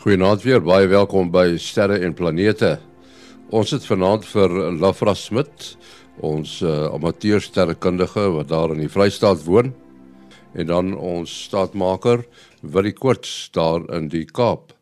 Goeienaand 0.00 0.40
weer, 0.46 0.62
baie 0.64 0.86
welkom 0.88 1.28
by 1.28 1.58
Sterre 1.60 1.98
en 2.06 2.14
Planete. 2.16 2.70
Ons 3.52 3.74
het 3.74 3.84
vanaand 3.84 4.24
vir 4.24 4.54
Lafra 4.80 5.12
Smit, 5.12 5.74
ons 6.24 6.54
uh, 6.64 6.86
amateur 6.88 7.44
sterrekundige 7.44 8.24
wat 8.32 8.48
daar 8.48 8.72
in 8.72 8.80
die 8.80 8.88
Vrystaat 8.88 9.44
woon, 9.44 9.74
en 10.56 10.70
dan 10.72 10.94
ons 10.96 11.36
staatmaker 11.50 12.24
Willie 12.64 12.94
Koorts 12.96 13.50
daar 13.52 13.84
in 13.92 14.08
die 14.08 14.24
Kaap 14.24 14.72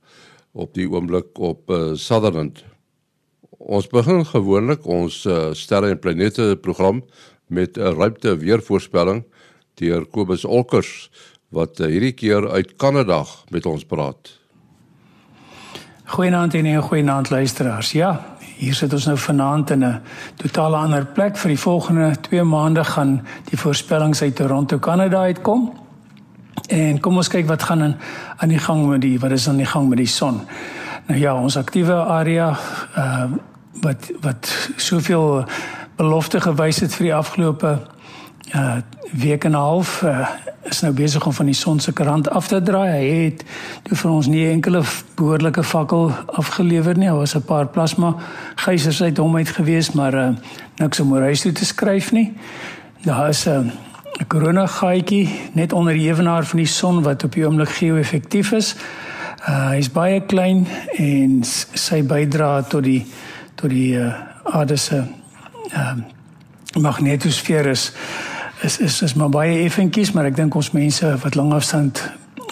op 0.55 0.79
die 0.79 0.87
oomblik 0.87 1.35
op 1.43 1.67
uh, 1.67 1.99
Sutherland. 1.99 2.63
Ons 3.59 3.91
begin 3.91 4.23
gewoonlik 4.23 4.87
ons 4.87 5.25
uh, 5.27 5.51
Sterre 5.51 5.97
en 5.97 5.99
Planete 5.99 6.53
program 6.63 7.03
met 7.51 7.75
'n 7.75 7.99
ruimte 7.99 8.39
weervoorspelling 8.39 9.25
deur 9.83 10.07
Kobus 10.07 10.47
Olkers 10.47 11.11
wat 11.51 11.81
uh, 11.81 11.91
hierdie 11.91 12.15
keer 12.15 12.47
uit 12.55 12.77
Kanada 12.79 13.25
met 13.51 13.67
ons 13.67 13.83
praat. 13.83 14.39
Goeienaand 16.09 16.55
en 16.55 16.65
'n 16.65 16.83
goeienaand 16.83 17.31
luisteraars. 17.31 17.93
Ja, 17.93 18.21
hier 18.57 18.75
sit 18.75 18.93
ons 18.93 19.07
nou 19.07 19.19
vanaand 19.19 19.71
in 19.71 19.85
'n 19.85 20.01
totaal 20.37 20.77
ander 20.77 21.05
plek 21.07 21.37
vir 21.37 21.49
die 21.49 21.59
volgende 21.59 22.21
2 22.21 22.43
maande 22.43 22.85
gaan 22.85 23.27
die 23.45 23.59
voorspellings 23.59 24.23
uit 24.23 24.37
Toronto, 24.37 24.79
Kanada 24.79 25.21
uitkom. 25.21 25.73
En 26.69 27.01
kom 27.01 27.17
ons 27.17 27.29
kyk 27.29 27.47
wat 27.47 27.63
gaan 27.63 27.83
in 27.83 27.97
aan 28.37 28.49
die 28.49 28.59
gang 28.59 28.87
met 28.87 29.01
die 29.01 29.21
wat 29.21 29.31
is 29.31 29.49
aan 29.49 29.57
die 29.57 29.67
gang 29.67 29.89
met 29.89 29.99
die 29.99 30.07
son. 30.07 30.41
Nou 31.07 31.21
ja, 31.21 31.35
ons 31.35 31.57
aktiewe 31.57 31.95
area 31.95 32.59
uh 32.97 33.25
wat 33.81 34.11
wat 34.21 34.71
soveel 34.77 35.45
belofte 35.97 36.41
gewys 36.41 36.81
het 36.81 36.95
vir 36.95 37.05
die 37.05 37.15
afgelope 37.15 37.79
uh 38.55 38.77
week 39.13 39.45
en 39.45 39.51
'n 39.51 39.55
half 39.55 40.03
uh, 40.03 40.29
is 40.63 40.81
nou 40.81 40.93
besig 40.93 41.27
om 41.27 41.33
van 41.33 41.47
die 41.47 41.55
son 41.55 41.81
se 41.81 41.93
kant 41.93 42.31
af 42.31 42.47
te 42.47 42.63
draai. 42.63 42.91
Hy 42.91 43.25
het 43.25 43.45
toe 43.83 43.97
vir 43.97 44.11
ons 44.11 44.27
nie 44.27 44.51
enkele 44.51 44.83
behoorlike 45.15 45.63
fakkel 45.63 46.13
afgelewer 46.27 46.99
nie. 46.99 47.09
Daar 47.09 47.17
was 47.17 47.35
'n 47.35 47.43
paar 47.43 47.67
plasma 47.67 48.15
geisers 48.55 49.03
uit 49.03 49.17
hom 49.17 49.37
uit 49.37 49.49
gewees, 49.49 49.93
maar 49.93 50.15
uh, 50.15 50.29
niks 50.77 51.01
om 51.01 51.13
oor 51.13 51.21
huis 51.21 51.41
toe 51.41 51.53
te 51.53 51.65
skryf 51.65 52.13
nie. 52.13 52.33
Daar 53.03 53.29
is 53.29 53.47
'n 53.47 53.51
uh, 53.51 53.73
'n 54.21 54.27
korona 54.27 54.67
gaatjie 54.67 55.29
net 55.53 55.73
onder 55.73 55.93
die 55.93 56.09
ewenaar 56.09 56.45
van 56.45 56.59
die 56.59 56.67
son 56.67 57.03
wat 57.03 57.25
op 57.25 57.33
die 57.33 57.47
oomblik 57.47 57.69
geo-effektief 57.69 58.53
is. 58.53 58.77
Uh, 59.49 59.69
hy 59.69 59.77
is 59.77 59.91
baie 59.91 60.21
klein 60.27 60.67
en 60.97 61.45
sy 61.73 62.03
bydra 62.03 62.63
tot 62.63 62.85
die 62.85 63.07
tot 63.55 63.71
die 63.71 63.95
uh, 63.99 64.15
aarde 64.43 64.77
se 64.77 65.03
uh, 65.73 65.93
magnetosfeer 66.81 67.67
is 67.67 67.93
is 68.63 68.79
is 68.79 69.03
is 69.03 69.15
maar 69.15 69.29
baie 69.29 69.65
effentjies, 69.65 70.13
maar 70.13 70.25
ek 70.25 70.37
dink 70.37 70.55
ons 70.55 70.71
mense 70.71 71.17
wat 71.23 71.35
lang 71.35 71.53
afstand 71.53 72.03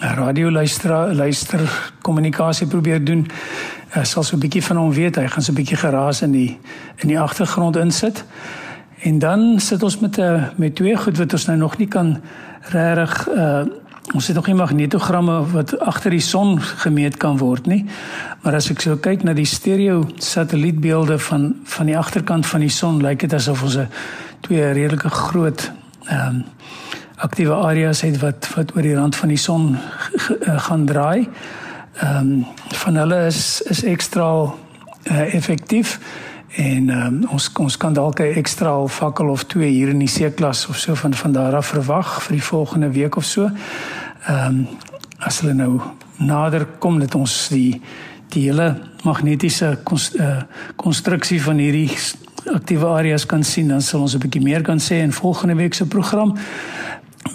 radio 0.01 0.51
luister 0.51 1.15
luister 1.15 1.93
kommunikasie 2.03 2.67
probeer 2.67 3.05
doen, 3.05 3.27
uh, 3.97 4.05
sal 4.05 4.23
so 4.23 4.37
'n 4.37 4.41
bietjie 4.41 4.63
van 4.63 4.77
hom 4.77 4.93
weet. 4.93 5.17
Hy 5.17 5.27
gaan 5.27 5.43
so 5.43 5.53
'n 5.53 5.55
bietjie 5.55 5.77
geraas 5.77 6.23
in 6.23 6.33
die 6.33 6.59
in 6.97 7.09
die 7.09 7.21
agtergrond 7.21 7.77
insit. 7.77 8.25
En 9.03 9.19
dan 9.19 9.61
sit 9.61 9.83
ons 9.83 9.99
met 9.99 10.19
'n 10.19 10.21
uh, 10.21 10.45
met 10.57 10.75
twee 10.75 10.97
goed 10.97 11.19
wat 11.19 11.33
ons 11.33 11.47
nou 11.47 11.59
nog 11.59 11.79
nie 11.79 11.89
kan 11.89 12.21
regtig 12.71 13.29
uh 13.29 13.65
ons 14.15 14.27
het 14.27 14.37
nog 14.37 14.47
nie 14.47 14.55
magnetogramme 14.55 15.47
wat 15.51 15.79
agter 15.79 16.11
die 16.11 16.21
son 16.21 16.61
gemeet 16.61 17.17
kan 17.17 17.39
word 17.39 17.67
nie. 17.67 17.85
Maar 18.43 18.55
as 18.55 18.71
ek 18.71 18.81
so 18.81 18.97
kyk 18.97 19.23
na 19.23 19.33
die 19.33 19.45
stereo 19.45 20.07
satellietbeelde 20.19 21.19
van 21.19 21.57
van 21.65 21.87
die 21.87 21.99
agterkant 21.99 22.47
van 22.47 22.61
die 22.61 22.71
son, 22.71 23.03
lyk 23.03 23.21
dit 23.21 23.35
asof 23.35 23.63
ons 23.63 23.77
'n 23.77 23.89
twee 24.41 24.73
redelike 24.73 25.09
groot 25.09 25.73
ehm 26.09 26.29
um, 26.29 26.45
aktiewe 27.17 27.55
areas 27.55 28.01
het 28.01 28.19
wat 28.21 28.49
wat 28.55 28.75
oor 28.77 28.83
die 28.83 28.95
rand 28.95 29.17
van 29.17 29.29
die 29.29 29.41
son 29.41 29.77
uh, 29.77 30.59
gaan 30.69 30.85
draai. 30.87 31.29
Ehm 32.01 32.17
um, 32.17 32.47
van 32.69 32.97
hulle 32.97 33.27
is 33.27 33.63
is 33.63 33.85
ekstra 33.85 34.29
uh, 35.11 35.35
effektief 35.35 35.99
en 36.57 36.89
um, 36.89 37.25
ons 37.31 37.51
ons 37.53 37.77
kan 37.77 37.93
dalk 37.93 38.21
'n 38.21 38.37
ekstra 38.37 38.87
fakkel 38.87 39.29
of 39.29 39.45
twee 39.45 39.71
hier 39.71 39.89
in 39.89 39.99
die 39.99 40.13
C-klas 40.13 40.67
of 40.67 40.77
so 40.77 40.95
van 40.95 41.15
van 41.15 41.33
daar 41.33 41.55
af 41.57 41.67
verwag 41.67 42.23
vir 42.23 42.33
die 42.33 42.43
volgende 42.43 42.91
week 42.91 43.17
of 43.17 43.25
so. 43.25 43.51
Ehm 44.27 44.47
um, 44.47 44.69
as 45.19 45.41
hulle 45.41 45.55
nou 45.55 45.81
nader 46.17 46.67
kom 46.79 46.99
dat 46.99 47.15
ons 47.15 47.49
die 47.49 47.81
die 48.35 48.43
hele 48.49 48.75
magnetiese 49.05 49.79
eh, 50.19 50.43
konstruksie 50.77 51.39
uh, 51.39 51.45
van 51.45 51.61
hierdie 51.63 51.91
aktiewe 52.55 52.87
areas 52.87 53.27
kan 53.27 53.45
sien, 53.45 53.69
dan 53.69 53.83
sal 53.83 54.01
ons 54.01 54.15
'n 54.15 54.19
bietjie 54.19 54.43
meer 54.43 54.63
kan 54.63 54.79
sê 54.79 55.03
in 55.03 55.13
volgende 55.13 55.55
week 55.55 55.75
se 55.75 55.87
program. 55.87 56.37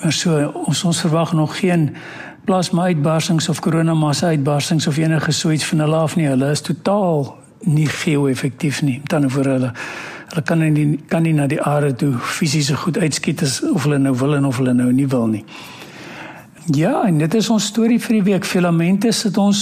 Maar 0.03 0.13
so 0.13 0.51
ons 0.65 0.83
ons 0.83 1.01
verwag 1.01 1.33
nog 1.33 1.59
geen 1.59 1.95
plasma 2.45 2.83
uitbarsings 2.83 3.49
of 3.49 3.59
koronamassa 3.59 4.27
uitbarsings 4.27 4.87
of 4.87 4.97
enige 4.97 5.31
so 5.31 5.49
iets 5.49 5.65
van 5.65 5.79
hulle 5.79 5.95
af 5.95 6.15
nie. 6.15 6.27
Hulle 6.27 6.51
is 6.51 6.61
totaal 6.61 7.37
nie 7.59 7.87
geo-effektief 7.87 8.81
nie. 8.81 9.01
Dan 9.03 9.29
vir 9.29 9.45
hulle 9.45 9.73
hulle 10.31 10.41
kan 10.45 10.59
nie 10.73 10.99
kan 11.07 11.21
nie 11.23 11.33
na 11.33 11.47
die 11.47 11.61
aarde 11.61 11.95
toe 11.95 12.13
fisies 12.17 12.69
goed 12.69 12.97
uitskiet 12.97 13.41
as 13.41 13.61
of 13.73 13.83
hulle 13.83 13.97
nou 13.97 14.15
wil 14.15 14.35
en 14.35 14.45
of 14.45 14.57
hulle 14.57 14.73
nou 14.73 14.91
nie 14.91 15.07
wil 15.07 15.27
nie. 15.27 15.45
Ja, 16.65 17.05
en 17.05 17.17
dit 17.17 17.33
is 17.33 17.49
ons 17.49 17.65
storie 17.65 17.97
vir 17.99 18.13
die 18.19 18.23
week. 18.23 18.45
Filamente 18.45 19.09
sit 19.11 19.37
ons 19.41 19.61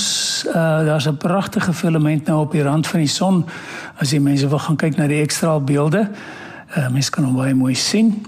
uh 0.49 0.83
daar's 0.83 1.07
'n 1.07 1.17
pragtige 1.17 1.73
filament 1.73 2.27
nou 2.27 2.41
op 2.41 2.51
die 2.51 2.61
rand 2.61 2.87
van 2.87 2.99
die 2.99 3.07
son. 3.07 3.45
As 3.97 4.11
jy 4.11 4.19
mense 4.19 4.47
wil 4.47 4.59
gaan 4.59 4.75
kyk 4.75 4.97
na 4.97 5.07
die 5.07 5.21
ekstra 5.21 5.59
beelde, 5.59 6.09
uh 6.77 6.89
mense 6.89 7.11
kan 7.11 7.23
hom 7.23 7.35
baie 7.35 7.53
mooi 7.53 7.75
sien. 7.75 8.25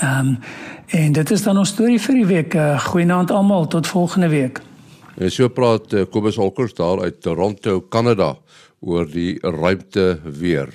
Ehm 0.00 0.18
um, 0.18 0.38
en 0.86 1.12
dit 1.12 1.30
is 1.30 1.42
dan 1.42 1.58
ons 1.58 1.68
storie 1.68 2.00
vir 2.00 2.14
die 2.14 2.26
week. 2.26 2.54
Uh, 2.54 2.80
Goeienaand 2.80 3.30
almal, 3.30 3.66
tot 3.66 3.86
volgende 3.86 4.28
week. 4.28 4.60
En 5.16 5.30
so 5.30 5.48
praat 5.48 5.92
uh, 5.92 6.02
Kobus 6.10 6.36
Holkers 6.36 6.74
daar 6.74 7.00
uit 7.00 7.20
Toronto, 7.20 7.80
Kanada 7.80 8.36
oor 8.80 9.06
die 9.10 9.38
ruimte 9.40 10.20
weer. 10.24 10.68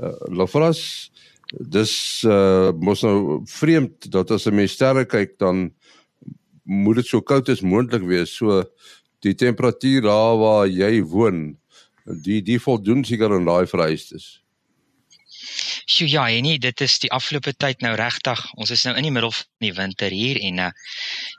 Uh 0.00 0.08
Lafras 0.20 1.10
dis 1.52 2.22
uh 2.24 2.72
mos 2.80 3.02
nou 3.04 3.42
vreemd 3.48 4.10
dat 4.12 4.30
as 4.30 4.46
'n 4.46 4.54
mens 4.54 4.72
sterre 4.72 5.04
kyk 5.04 5.38
dan 5.38 5.72
moet 6.64 6.96
dit 6.96 7.06
so 7.06 7.20
koud 7.20 7.48
as 7.48 7.60
moontlik 7.60 8.02
wees. 8.02 8.36
So 8.36 8.64
die 9.20 9.34
temperatuur 9.34 10.02
daar 10.02 10.36
waar 10.38 10.66
jy 10.66 11.02
woon, 11.02 11.58
die 12.04 12.42
die 12.42 12.60
voldoen 12.60 13.04
seker 13.04 13.34
aan 13.34 13.44
daai 13.44 13.66
vereistes. 13.66 14.40
Sjoe 15.86 16.08
ja, 16.08 16.28
en 16.30 16.42
nee, 16.46 16.58
dit 16.58 16.80
is 16.80 16.98
die 17.02 17.10
afgelope 17.10 17.52
tyd 17.58 17.82
nou 17.82 17.94
regtig. 17.98 18.40
Ons 18.54 18.70
is 18.70 18.84
nou 18.86 18.94
in 18.96 19.02
die 19.02 19.12
middel 19.14 19.32
van 19.34 19.66
die 19.66 19.74
winter 19.74 20.14
hier 20.14 20.38
en 20.40 20.58
uh 20.58 20.70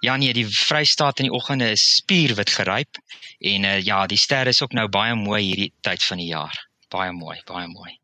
ja 0.02 0.18
nee, 0.18 0.34
die 0.34 0.46
Vrystaat 0.46 1.20
in 1.20 1.30
die 1.30 1.36
oggende 1.36 1.72
is 1.72 1.84
spierwit 1.96 2.50
geryp 2.50 3.00
en 3.40 3.66
uh 3.66 3.80
ja, 3.80 4.06
die 4.08 4.20
sterre 4.20 4.50
is 4.50 4.62
ook 4.62 4.74
nou 4.74 4.88
baie 4.88 5.16
mooi 5.16 5.42
hierdie 5.44 5.74
tyd 5.82 6.04
van 6.04 6.18
die 6.18 6.32
jaar. 6.32 6.68
Baie 6.90 7.12
mooi, 7.12 7.40
baie 7.48 7.68
mooi. 7.68 8.03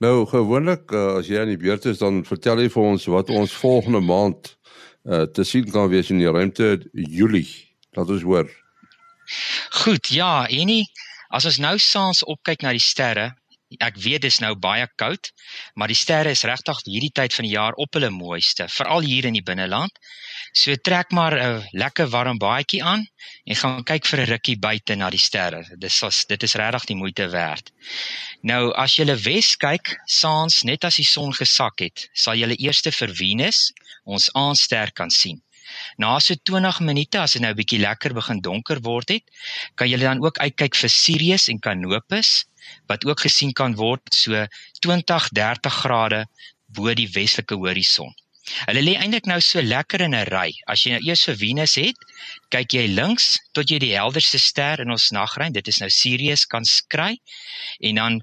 Nou 0.00 0.24
gewoonlik 0.24 0.94
uh, 0.96 1.18
as 1.18 1.28
jy 1.28 1.42
aan 1.42 1.50
die 1.52 1.60
beurt 1.60 1.84
is 1.90 1.98
dan 2.00 2.22
vertel 2.24 2.62
jy 2.62 2.70
vir 2.72 2.86
ons 2.94 3.02
wat 3.12 3.28
ons 3.36 3.52
volgende 3.52 4.00
maand 4.00 4.54
uh, 5.04 5.26
te 5.28 5.44
sien 5.44 5.68
kan 5.68 5.90
wees 5.92 6.08
in 6.08 6.22
die 6.22 6.30
ruimte 6.30 6.78
Julie. 6.92 7.48
Laat 7.98 8.12
ons 8.14 8.24
hoor. 8.24 8.48
Goed, 9.82 10.08
ja, 10.08 10.46
Enie, 10.48 10.86
as 11.28 11.44
ons 11.50 11.60
nou 11.60 11.74
saans 11.76 12.22
opkyk 12.24 12.64
na 12.64 12.72
die 12.72 12.82
sterre, 12.82 13.28
ek 13.78 13.98
weet 14.02 14.22
dis 14.26 14.40
nou 14.42 14.54
baie 14.58 14.86
koud, 14.98 15.30
maar 15.78 15.90
die 15.90 15.98
sterre 15.98 16.32
is 16.34 16.42
regtig 16.48 16.80
hierdie 16.86 17.12
tyd 17.14 17.34
van 17.34 17.46
die 17.46 17.52
jaar 17.54 17.76
op 17.78 17.94
hulle 17.94 18.10
mooiste, 18.10 18.66
veral 18.68 19.06
hier 19.06 19.28
in 19.28 19.36
die 19.38 19.44
binneland. 19.46 19.94
So 20.52 20.74
trek 20.74 21.12
maar 21.14 21.36
'n 21.38 21.68
lekker 21.72 22.08
warm 22.10 22.38
baadjie 22.38 22.82
aan 22.82 23.06
en 23.46 23.56
gaan 23.56 23.84
kyk 23.84 24.06
vir 24.06 24.20
'n 24.20 24.30
rukkie 24.32 24.58
buite 24.58 24.94
na 24.96 25.10
die 25.10 25.18
sterre. 25.18 25.62
Dis 25.78 26.00
dit 26.26 26.42
is 26.42 26.54
regtig 26.54 26.84
die 26.86 26.96
moeite 26.96 27.28
werd. 27.28 27.70
Nou 28.42 28.72
as 28.74 28.96
jy 28.96 29.04
wes 29.04 29.56
kyk, 29.56 29.96
saans 30.06 30.62
net 30.62 30.84
as 30.84 30.96
die 30.96 31.04
son 31.04 31.32
gesak 31.32 31.78
het, 31.80 32.08
sal 32.14 32.34
jy 32.34 32.56
eers 32.58 32.80
vir 32.80 33.14
Venus, 33.14 33.72
ons 34.04 34.30
aandster 34.34 34.90
kan 34.92 35.10
sien. 35.10 35.42
Na 35.98 36.18
so 36.18 36.34
20 36.34 36.80
minute 36.80 37.18
as 37.18 37.32
dit 37.32 37.42
nou 37.42 37.52
'n 37.52 37.56
bietjie 37.56 37.80
lekker 37.80 38.14
begin 38.14 38.40
donker 38.40 38.80
word 38.80 39.08
het, 39.08 39.24
kan 39.74 39.88
jy 39.88 39.98
dan 39.98 40.22
ook 40.24 40.38
uitkyk 40.38 40.74
vir 40.76 40.90
Sirius 40.90 41.48
en 41.48 41.60
Canopus 41.60 42.46
wat 42.86 43.04
ook 43.04 43.20
gesien 43.20 43.52
kan 43.52 43.74
word 43.74 44.14
so 44.14 44.46
20-30 44.86 45.78
grade 45.82 46.26
bo 46.66 46.94
die 46.94 47.08
westelike 47.08 47.54
horison. 47.54 48.12
Hulle 48.66 48.82
lê 48.82 48.94
eintlik 48.98 49.26
nou 49.30 49.38
so 49.44 49.62
lekker 49.62 50.02
in 50.06 50.14
'n 50.14 50.26
ry. 50.28 50.50
As 50.66 50.82
jy 50.84 50.92
nou 50.92 51.02
eers 51.06 51.24
vir 51.28 51.36
Venus 51.42 51.74
het, 51.78 51.98
kyk 52.54 52.74
jy 52.74 52.86
links 52.88 53.26
tot 53.54 53.70
jy 53.70 53.78
die 53.78 53.94
helderste 53.94 54.38
ster 54.38 54.80
in 54.84 54.90
ons 54.90 55.10
nagruim, 55.14 55.52
dit 55.52 55.68
is 55.68 55.80
nou 55.80 55.90
Sirius 55.90 56.46
kan 56.46 56.64
skry. 56.64 57.12
En 57.80 57.94
dan 58.02 58.20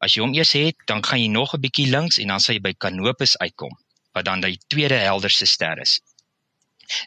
as 0.00 0.14
jy 0.14 0.22
hom 0.22 0.34
eers 0.34 0.52
het, 0.52 0.76
dan 0.86 1.02
gaan 1.02 1.20
jy 1.20 1.28
nog 1.28 1.54
'n 1.54 1.60
bietjie 1.60 1.90
links 1.90 2.18
en 2.18 2.28
dan 2.28 2.40
sal 2.40 2.54
jy 2.54 2.60
by 2.60 2.74
Canopus 2.78 3.36
uitkom, 3.38 3.74
wat 4.14 4.24
dan 4.24 4.40
die 4.40 4.58
tweede 4.68 4.98
helderste 4.98 5.46
ster 5.46 5.78
is. 5.80 6.00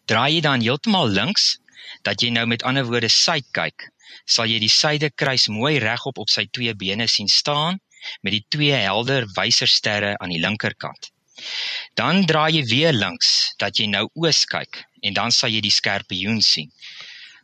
Draai 0.10 0.36
jy 0.36 0.42
dan 0.46 0.64
heeltemal 0.64 1.10
links, 1.10 1.58
dat 2.06 2.22
jy 2.22 2.30
nou 2.34 2.46
met 2.50 2.64
ander 2.64 2.86
woorde 2.88 3.10
suid 3.10 3.48
kyk, 3.56 3.88
sal 4.26 4.50
jy 4.50 4.60
die 4.62 4.72
suidekruis 4.72 5.48
mooi 5.54 5.78
regop 5.84 6.20
op 6.22 6.30
sy 6.30 6.46
twee 6.56 6.74
bene 6.76 7.08
sien 7.08 7.30
staan 7.32 7.80
met 8.26 8.34
die 8.34 8.46
twee 8.50 8.78
helder 8.84 9.28
wysersterre 9.38 10.16
aan 10.20 10.34
die 10.34 10.42
linkerkant. 10.42 11.12
Dan 11.98 12.26
draai 12.30 12.58
jy 12.58 12.64
weer 12.70 12.94
links 12.94 13.54
dat 13.62 13.80
jy 13.80 13.88
nou 13.90 14.08
oos 14.22 14.44
kyk 14.50 14.84
en 15.02 15.18
dan 15.18 15.34
sal 15.34 15.54
jy 15.54 15.62
die 15.66 15.74
skorpioen 15.74 16.42
sien. 16.46 16.70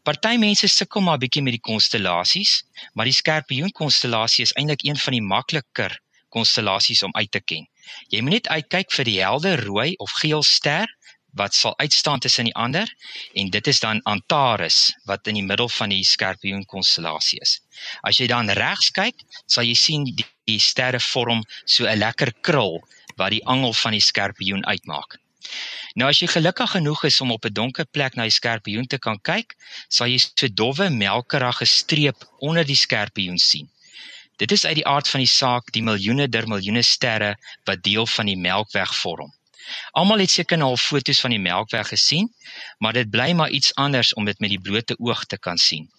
Party 0.07 0.37
mense 0.39 0.69
sukkel 0.71 1.03
maar 1.03 1.19
bietjie 1.19 1.43
met 1.43 1.57
die 1.57 1.63
konstellasies, 1.69 2.61
maar 2.95 3.09
die 3.09 3.15
skorpioen 3.15 3.73
konstellasie 3.75 4.45
is 4.47 4.53
eintlik 4.55 4.85
een 4.87 4.99
van 5.03 5.17
die 5.17 5.25
makliker 5.33 5.97
konstellasies 6.31 7.03
om 7.03 7.15
uit 7.15 7.31
te 7.31 7.41
ken. 7.41 7.65
Jy 8.11 8.21
moet 8.23 8.37
net 8.37 8.47
uitkyk 8.51 8.93
vir 8.93 9.07
die 9.07 9.17
helder 9.19 9.63
rooi 9.65 9.95
of 10.03 10.13
geel 10.21 10.43
ster 10.43 10.87
wat 11.39 11.55
sal 11.55 11.75
uitstaan 11.77 12.19
tussen 12.19 12.49
die 12.49 12.55
ander 12.55 12.89
en 13.33 13.49
dit 13.53 13.67
is 13.67 13.79
dan 13.79 14.01
Antares 14.03 14.79
wat 15.09 15.27
in 15.27 15.39
die 15.39 15.45
middel 15.45 15.69
van 15.69 15.93
die 15.93 16.03
skorpioen 16.05 16.65
konstellasie 16.65 17.39
is. 17.45 17.59
As 18.01 18.19
jy 18.19 18.27
dan 18.31 18.49
regs 18.49 18.89
kyk, 18.95 19.21
sal 19.45 19.67
jy 19.67 19.75
sien 19.77 20.03
die, 20.09 20.25
die 20.49 20.59
sterre 20.59 20.99
vorm 20.99 21.43
so 21.65 21.85
'n 21.85 21.99
lekker 21.99 22.33
krul 22.41 22.81
wat 23.17 23.31
die 23.31 23.45
angel 23.45 23.73
van 23.73 23.97
die 23.97 24.03
skorpioen 24.03 24.65
uitmaak. 24.65 25.17
Nou 25.95 26.09
as 26.09 26.19
jy 26.21 26.27
gelukkig 26.27 26.71
genoeg 26.75 27.03
is 27.09 27.21
om 27.21 27.31
op 27.31 27.45
'n 27.45 27.53
donker 27.53 27.85
plek 27.85 28.15
na 28.15 28.23
die 28.23 28.37
skorpioen 28.39 28.87
te 28.87 28.99
kan 28.99 29.19
kyk, 29.21 29.55
sal 29.89 30.07
jy 30.07 30.19
so 30.19 30.47
dowwe 30.47 30.89
melkerige 30.89 31.65
streep 31.65 32.27
onder 32.39 32.65
die 32.65 32.75
skorpioen 32.85 33.37
sien. 33.37 33.69
Dit 34.37 34.51
is 34.51 34.65
uit 34.65 34.75
die 34.75 34.87
aard 34.87 35.07
van 35.09 35.23
die 35.23 35.33
saak 35.33 35.71
die 35.73 35.81
miljoene 35.81 36.27
der 36.29 36.45
miljoene 36.47 36.83
sterre 36.85 37.35
wat 37.65 37.81
deel 37.83 38.05
van 38.05 38.29
die 38.29 38.37
Melkweg 38.37 38.93
vorm. 38.93 39.31
Almal 39.91 40.19
het 40.19 40.31
seker 40.31 40.61
al 40.61 40.77
foto's 40.77 41.19
van 41.19 41.29
die 41.35 41.39
Melkweg 41.39 41.87
gesien, 41.87 42.33
maar 42.77 42.93
dit 42.93 43.09
bly 43.09 43.31
maar 43.31 43.49
iets 43.49 43.75
anders 43.75 44.13
om 44.13 44.25
dit 44.25 44.39
met 44.39 44.49
die 44.49 44.61
blote 44.61 44.95
oog 44.99 45.25
te 45.25 45.39
kan 45.39 45.57
sien. 45.57 45.89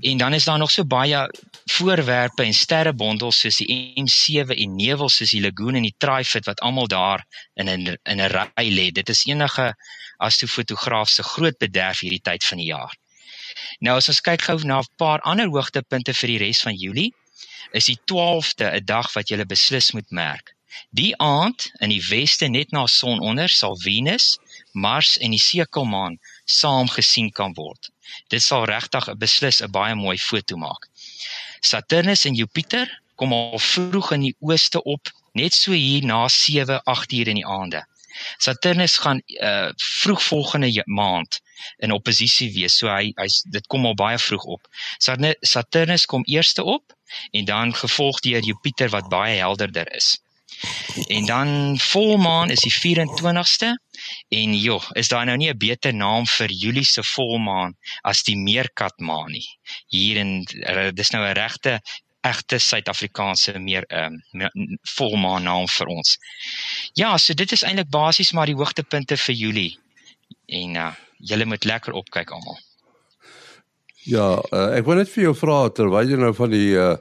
En 0.00 0.16
dan 0.16 0.32
is 0.32 0.44
daar 0.44 0.58
nog 0.58 0.70
so 0.70 0.84
baie 0.84 1.20
voorwerpe 1.64 2.42
en 2.42 2.54
sterrebondels 2.54 3.38
soos 3.40 3.56
die 3.56 3.92
M7 4.02 4.52
en 4.56 4.74
nevels 4.76 5.16
soos 5.16 5.30
die 5.30 5.40
lagoon 5.40 5.78
en 5.80 5.86
die 5.88 5.94
Trifid 5.96 6.44
wat 6.44 6.60
almal 6.60 6.86
daar 6.86 7.24
in 7.54 7.68
'n 7.68 7.96
in 8.02 8.20
'n 8.20 8.30
ry 8.36 8.68
lê. 8.78 8.90
Dit 8.92 9.08
is 9.08 9.24
enige 9.24 9.74
astrofotograaf 10.16 11.08
se 11.08 11.22
groot 11.22 11.58
bederf 11.58 12.00
hierdie 12.00 12.20
tyd 12.20 12.44
van 12.44 12.58
die 12.58 12.66
jaar. 12.66 12.96
Nou 13.78 13.96
as 13.96 14.08
ons 14.08 14.20
kyk 14.20 14.42
gou 14.42 14.58
na 14.64 14.78
'n 14.80 14.92
paar 14.96 15.20
ander 15.20 15.46
hoogtepunte 15.46 16.14
vir 16.14 16.28
die 16.28 16.38
res 16.38 16.60
van 16.60 16.74
Julie, 16.74 17.14
is 17.72 17.84
die 17.84 17.98
12de 18.04 18.66
'n 18.70 18.84
dag 18.84 19.12
wat 19.12 19.28
jy 19.28 19.44
beslis 19.44 19.92
moet 19.92 20.10
merk. 20.10 20.54
Die 20.90 21.12
aand 21.18 21.72
in 21.78 21.90
die 21.90 22.02
weste 22.08 22.48
net 22.48 22.70
na 22.70 22.86
sononder 22.86 23.48
sal 23.48 23.76
Venus, 23.82 24.38
Mars 24.72 25.16
en 25.18 25.34
die 25.34 25.42
sekelmaan 25.42 26.18
saam 26.44 26.88
gesien 26.88 27.30
kan 27.30 27.54
word. 27.54 27.90
Dit 28.28 28.42
sal 28.42 28.64
regtig 28.70 29.08
'n 29.08 29.18
beslis 29.18 29.60
'n 29.62 29.70
baie 29.70 29.94
mooi 29.94 30.18
foto 30.18 30.56
maak. 30.56 30.86
Saturnus 31.60 32.24
en 32.24 32.34
Jupiter 32.34 32.88
kom 33.14 33.32
al 33.32 33.58
vroeg 33.58 34.12
in 34.16 34.22
die 34.28 34.36
ooste 34.40 34.82
op, 34.82 35.10
net 35.32 35.54
so 35.54 35.72
hier 35.72 36.04
na 36.04 36.28
7, 36.28 36.80
8 36.84 37.12
uur 37.12 37.28
in 37.28 37.40
die 37.42 37.46
aande. 37.46 37.82
Saturnus 38.38 38.96
gaan 38.98 39.22
uh 39.26 39.70
vroeg 39.76 40.22
volgende 40.22 40.82
maand 40.86 41.40
in 41.78 41.92
oppositie 41.92 42.52
wees. 42.52 42.78
So 42.78 42.88
hy 42.88 43.12
hy's 43.16 43.42
dit 43.46 43.66
kom 43.66 43.86
al 43.86 43.94
baie 43.94 44.18
vroeg 44.18 44.44
op. 44.44 44.66
Saturnus 45.42 46.06
kom 46.06 46.22
eerste 46.24 46.64
op 46.64 46.96
en 47.30 47.44
dan 47.44 47.74
gevolg 47.74 48.20
deur 48.20 48.42
Jupiter 48.42 48.88
wat 48.88 49.08
baie 49.08 49.38
helderder 49.38 49.94
is. 49.94 50.18
En 51.06 51.26
dan 51.26 51.78
volmaan 51.78 52.50
is 52.50 52.60
die 52.60 52.74
24ste 52.74 53.70
en 54.28 54.54
joh, 54.54 54.84
is 54.92 55.08
daar 55.08 55.24
nou 55.24 55.36
nie 55.36 55.50
'n 55.50 55.58
beter 55.58 55.94
naam 55.94 56.26
vir 56.26 56.50
Julie 56.50 56.84
se 56.84 57.02
volmaan 57.02 57.76
as 58.02 58.22
die 58.22 58.36
meerkatmaan 58.36 59.30
nie. 59.30 59.46
Hier 59.86 60.16
in 60.16 60.44
eh, 60.44 60.90
dis 60.94 61.10
nou 61.10 61.24
'n 61.24 61.32
regte 61.34 61.80
egte 62.20 62.58
Suid-Afrikaanse 62.58 63.58
meer 63.58 63.84
ehm 63.88 64.18
um, 64.32 64.78
volmaan 64.96 65.42
naam 65.42 65.68
vir 65.68 65.86
ons. 65.86 66.16
Ja, 66.92 67.16
so 67.18 67.34
dit 67.34 67.52
is 67.52 67.62
eintlik 67.62 67.90
basies 67.90 68.32
maar 68.32 68.46
die 68.46 68.56
hoogtepunte 68.58 69.16
vir 69.16 69.34
Julie. 69.34 69.78
En 70.46 70.76
uh 70.76 70.90
julle 71.20 71.44
moet 71.44 71.64
lekker 71.64 71.92
opkyk 71.92 72.30
almal. 72.32 72.56
Ja, 74.08 74.40
uh, 74.56 74.70
ek 74.78 74.86
wil 74.86 74.96
net 75.02 75.10
vir 75.12 75.26
jou 75.26 75.34
vra 75.36 75.58
terwyl 75.68 76.08
jy 76.08 76.16
nou 76.16 76.32
van 76.36 76.50
die 76.54 76.70
uh 76.72 76.96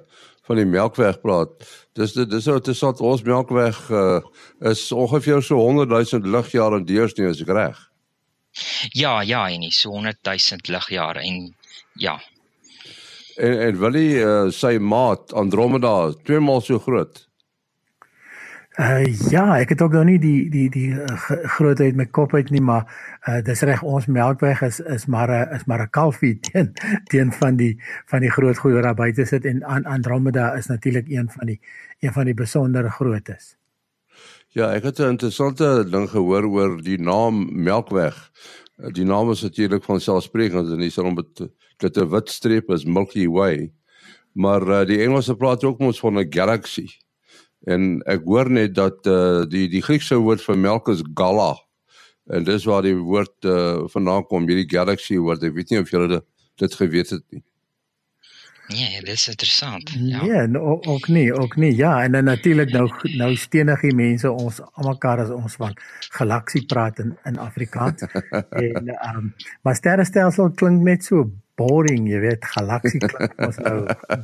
van 0.50 0.58
die 0.58 0.66
Melkweg 0.66 1.22
praat. 1.22 1.52
Dis 1.98 2.16
dis 2.18 2.50
wat 2.50 2.68
is 2.72 2.82
wat 2.82 3.04
ons 3.06 3.22
Melkweg 3.28 3.78
uh, 3.94 4.18
is 4.72 4.88
ongeveer 4.92 5.44
so 5.46 5.62
100 5.62 5.94
000 5.94 6.26
ligjare 6.34 6.82
in 6.82 6.90
deursnee 6.90 7.30
as 7.30 7.44
ek 7.46 7.54
reg. 7.54 7.78
Ja, 8.98 9.20
ja, 9.22 9.46
en 9.46 9.62
nie 9.62 9.74
so 9.76 9.94
100 9.94 10.26
000 10.26 10.74
ligjare 10.74 11.22
en 11.22 11.52
ja. 12.02 12.18
En 13.38 13.60
en 13.68 13.82
wil 13.84 14.00
hy 14.02 14.08
uh, 14.20 14.50
sy 14.52 14.78
maat 14.82 15.36
Andromeda 15.38 16.12
twee 16.26 16.42
maal 16.42 16.66
so 16.66 16.82
groot? 16.82 17.29
Uh 18.80 19.04
ja, 19.28 19.58
ek 19.60 19.74
het 19.74 19.82
ook 19.84 19.92
nog 19.92 20.06
nie 20.08 20.20
die 20.24 20.50
die 20.50 20.70
die 20.72 20.94
uh, 20.96 21.16
grootheid 21.58 21.98
met 22.00 22.14
kop 22.16 22.32
uit 22.34 22.48
nie, 22.50 22.62
maar 22.64 22.86
uh 23.28 23.42
dis 23.44 23.62
reg 23.68 23.82
ons 23.84 24.06
melkweg 24.08 24.62
is 24.64 24.78
is 24.80 25.04
maar 25.06 25.28
'n 25.28 25.56
is 25.56 25.66
maar 25.68 25.82
'n 25.84 25.90
kalfie 25.90 26.40
teen 26.46 26.72
teen 27.12 27.32
van 27.32 27.58
die 27.60 27.76
van 28.08 28.24
die 28.24 28.32
groot 28.32 28.58
goeie 28.58 28.82
daar 28.82 28.96
buite 28.96 29.26
sit 29.26 29.46
en 29.46 29.64
Andromeda 29.64 30.54
is 30.56 30.68
natuurlik 30.68 31.10
een 31.10 31.28
van 31.30 31.46
die 31.48 31.60
een 32.00 32.14
van 32.14 32.26
die 32.26 32.34
besondere 32.34 32.90
grootes. 32.90 33.58
Ja, 34.48 34.72
ek 34.72 34.84
het 34.84 35.00
'n 35.00 35.12
interessante 35.12 35.90
ding 35.90 36.10
gehoor 36.10 36.46
oor 36.46 36.82
die 36.82 37.00
naam 37.00 37.64
Melkweg. 37.64 38.32
Die 38.94 39.06
naam 39.06 39.32
is 39.32 39.42
natuurlik 39.42 39.84
van 39.84 40.00
selfsprekend 40.00 40.72
en 40.72 40.80
dis 40.80 40.98
om 40.98 41.16
dit 41.16 41.50
dit 41.78 41.98
'n 41.98 42.10
wit 42.10 42.30
streep 42.30 42.70
is 42.70 42.86
Milky 42.86 43.28
Way. 43.28 43.74
Maar 44.34 44.62
uh, 44.68 44.86
die 44.86 45.04
Engelse 45.04 45.36
praat 45.36 45.64
ook 45.64 45.80
mos 45.80 46.00
van 46.00 46.20
'n 46.20 46.28
galaxy. 46.30 46.88
En 47.68 48.00
ek 48.08 48.24
hoor 48.24 48.50
net 48.52 48.76
dat 48.76 49.08
uh, 49.08 49.44
die 49.50 49.68
die 49.72 49.84
Griekse 49.84 50.16
woord 50.16 50.44
vir 50.44 50.58
melk 50.58 50.88
is 50.94 51.04
gala. 51.14 51.56
En 52.30 52.46
dis 52.46 52.66
waar 52.70 52.86
die 52.86 52.96
woord 52.96 53.46
uh, 53.46 53.84
vandaan 53.92 54.26
kom, 54.30 54.48
hierdie 54.48 54.70
galaxy 54.70 55.18
woord. 55.18 55.44
Ek 55.44 55.56
weet 55.58 55.74
nie 55.74 55.82
of 55.82 55.92
julle 55.92 56.08
dit, 56.08 56.26
dit 56.62 56.82
geweet 56.82 57.16
het 57.18 57.24
nie. 57.34 57.44
Nee, 58.70 59.00
dit 59.02 59.16
is 59.16 59.28
interessant. 59.28 59.90
Ja. 59.90 60.22
Nee, 60.22 60.48
no, 60.48 60.78
ook 60.82 61.08
nie, 61.08 61.34
ook 61.34 61.56
nie. 61.56 61.76
Ja, 61.76 62.04
en 62.04 62.12
dan 62.12 62.24
natuurlik 62.24 62.72
nou 62.72 62.92
nou 63.18 63.36
stenigie 63.36 63.96
mense 63.96 64.32
ons 64.32 64.62
almekaar 64.62 65.24
as 65.24 65.32
ons 65.34 65.56
van 65.58 65.74
galaksie 66.14 66.66
praat 66.70 67.00
in 67.00 67.16
in 67.26 67.42
Afrikaans. 67.42 68.06
en 68.66 68.94
ehm 68.94 69.18
um, 69.18 69.34
maar 69.62 69.76
sterrestelsel 69.76 70.52
klink 70.52 70.86
net 70.86 71.04
so 71.04 71.32
boring, 71.58 72.06
jy 72.10 72.22
weet, 72.22 72.46
galaksie 72.46 73.02
klink 73.02 73.42
ons 73.48 73.58
nou 73.58 73.78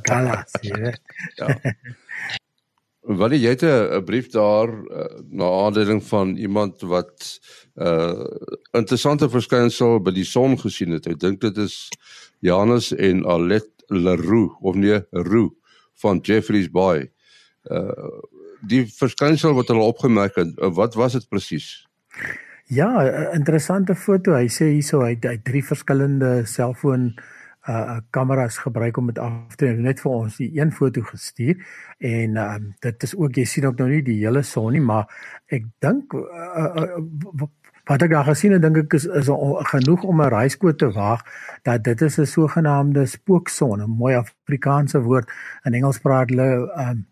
galaxy, 0.06 0.62
jy 0.70 0.80
weet. 0.84 1.02
ja. 1.42 1.50
Wat 3.06 3.30
jy 3.30 3.52
het 3.54 3.62
'n 3.62 4.04
brief 4.04 4.30
daar 4.34 4.68
uh, 4.68 5.04
na 5.30 5.44
aanleiding 5.44 6.02
van 6.02 6.36
iemand 6.36 6.80
wat 6.80 7.38
'n 7.74 7.82
uh, 7.82 8.26
interessante 8.72 9.28
verskynsel 9.30 10.02
by 10.02 10.10
die 10.10 10.24
son 10.24 10.58
gesien 10.58 10.90
het. 10.90 11.06
Ek 11.06 11.20
dink 11.20 11.40
dit 11.40 11.56
is 11.56 11.88
Janus 12.40 12.92
en 12.94 13.24
Alet 13.24 13.68
Leroux 13.86 14.58
of 14.60 14.74
nee 14.74 15.00
Roux 15.10 15.54
van 15.94 16.18
Jeffreys 16.22 16.70
Bay. 16.70 17.12
Uh 17.70 18.20
die 18.66 18.86
verskynsel 18.86 19.54
wat 19.54 19.68
hulle 19.68 19.84
opgemerk 19.84 20.34
het, 20.34 20.48
wat 20.56 20.94
was 20.94 21.12
dit 21.12 21.28
presies? 21.28 21.86
Ja, 22.64 23.04
interessante 23.32 23.94
foto. 23.94 24.32
Hy 24.32 24.48
sê 24.48 24.64
hierso 24.72 25.04
hy 25.04 25.18
het 25.20 25.44
drie 25.44 25.62
verskillende 25.64 26.46
selfoon 26.46 27.12
uh 27.14 27.35
kameras 28.10 28.58
gebruik 28.58 28.96
om 28.96 29.06
dit 29.06 29.18
af 29.18 29.56
te 29.56 29.66
neem. 29.66 29.82
Net 29.82 30.00
vir 30.00 30.12
ons 30.12 30.36
die 30.36 30.50
een 30.54 30.72
foto 30.72 31.02
gestuur 31.02 31.56
en 31.98 32.36
uh 32.36 32.56
dit 32.80 33.02
is 33.02 33.14
ook 33.16 33.36
jy 33.36 33.44
sien 33.44 33.66
ook 33.66 33.78
nou 33.78 33.88
nie 33.90 34.02
die 34.02 34.18
hele 34.24 34.42
son 34.42 34.72
nie 34.72 34.80
maar 34.80 35.06
ek 35.50 35.64
dink 35.80 36.14
uh, 36.14 36.70
uh, 36.82 37.48
wat 37.86 38.02
ek 38.02 38.10
daar 38.10 38.26
gesien 38.26 38.54
het 38.56 38.62
dink 38.62 38.78
ek 38.80 38.96
is 38.98 39.06
is 39.06 39.28
genoeg 39.72 40.02
om 40.02 40.22
'n 40.22 40.32
reiskoot 40.34 40.78
te 40.78 40.90
waag 40.90 41.22
dat 41.62 41.84
dit 41.84 42.00
is 42.02 42.18
'n 42.18 42.26
sogenaamde 42.26 43.06
spookson 43.06 43.82
'n 43.82 43.90
mooi 43.90 44.14
Afrikaanse 44.14 45.00
woord. 45.02 45.30
In 45.64 45.74
Engels 45.74 45.98
praat 45.98 46.30
hulle 46.30 46.72
um 46.88 47.06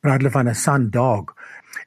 praat 0.00 0.20
hulle 0.20 0.30
van 0.30 0.48
'n 0.48 0.54
sundog 0.54 1.34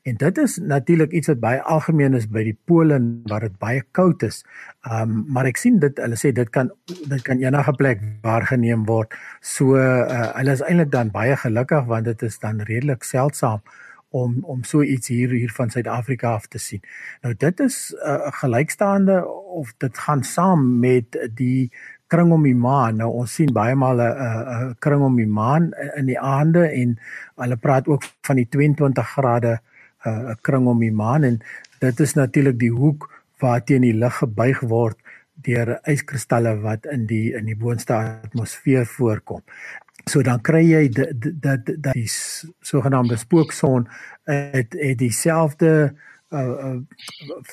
En 0.04 0.16
dit 0.18 0.38
is 0.38 0.58
natuurlik 0.58 1.12
iets 1.12 1.28
wat 1.28 1.40
baie 1.40 1.62
algemeen 1.62 2.14
is 2.14 2.28
by 2.30 2.44
die 2.44 2.58
pole 2.66 2.98
waar 3.30 3.46
dit 3.46 3.58
baie 3.62 3.84
koud 3.92 4.24
is. 4.24 4.42
Ehm 4.82 5.12
um, 5.12 5.26
maar 5.28 5.46
ek 5.46 5.62
sien 5.62 5.80
dit 5.80 6.02
hulle 6.02 6.18
sê 6.18 6.32
dit 6.34 6.50
kan 6.50 6.72
dit 6.88 7.22
kan 7.22 7.42
enige 7.44 7.74
plek 7.78 8.02
waargeneem 8.26 8.86
word. 8.86 9.14
So 9.42 9.78
uh, 9.78 10.32
hulle 10.38 10.58
is 10.58 10.66
eintlik 10.66 10.92
dan 10.92 11.14
baie 11.14 11.38
gelukkig 11.38 11.86
want 11.86 12.10
dit 12.10 12.22
is 12.22 12.40
dan 12.40 12.62
redelik 12.70 13.04
seldsaam 13.04 13.62
om 14.10 14.38
om 14.42 14.64
so 14.64 14.82
iets 14.82 15.08
hier 15.08 15.30
hier 15.30 15.54
van 15.56 15.70
Suid-Afrika 15.70 16.34
af 16.34 16.48
te 16.48 16.60
sien. 16.60 16.82
Nou 17.22 17.34
dit 17.38 17.60
is 17.60 17.94
'n 17.94 18.10
uh, 18.10 18.32
gelykstaande 18.42 19.26
of 19.62 19.74
dit 19.78 19.98
gaan 19.98 20.24
saam 20.24 20.80
met 20.80 21.30
die 21.36 21.72
kring 22.08 22.32
om 22.32 22.44
die 22.44 22.56
maan. 22.56 22.96
Nou 22.96 23.12
ons 23.24 23.34
sien 23.34 23.54
baie 23.54 23.76
maal 23.76 24.02
'n 24.02 24.16
'n 24.72 24.76
kring 24.80 25.02
om 25.02 25.16
die 25.16 25.28
maan 25.28 25.72
in 25.96 26.06
die 26.06 26.20
aande 26.20 26.68
en 26.68 27.00
hulle 27.36 27.58
praat 27.58 27.88
ook 27.88 28.04
van 28.22 28.36
die 28.36 28.48
22 28.50 29.10
grade 29.10 29.60
'n 30.06 30.32
uh, 30.32 30.36
kring 30.42 30.68
om 30.68 30.80
die 30.80 30.92
maan 30.92 31.24
en 31.24 31.40
dit 31.80 32.00
is 32.00 32.14
natuurlik 32.14 32.60
die 32.60 32.74
hoek 32.74 33.10
waarteen 33.40 33.82
die 33.82 33.94
lig 33.94 34.18
gebuig 34.18 34.60
word 34.60 34.98
deur 35.46 35.80
yskristalle 35.90 36.56
wat 36.62 36.86
in 36.86 37.06
die 37.10 37.34
in 37.34 37.46
die 37.46 37.58
boonste 37.58 37.94
atmosfeer 37.94 38.86
voorkom. 38.86 39.42
So 40.10 40.22
dan 40.22 40.42
kry 40.42 40.64
jy 40.66 40.90
dat 40.90 41.28
dat 41.42 41.94
die 41.94 42.08
sogenaamde 42.62 43.18
spookson 43.18 43.88
het 44.26 44.74
het 44.74 44.98
dieselfde 44.98 45.94
uh, 46.32 46.40
uh 46.40 46.80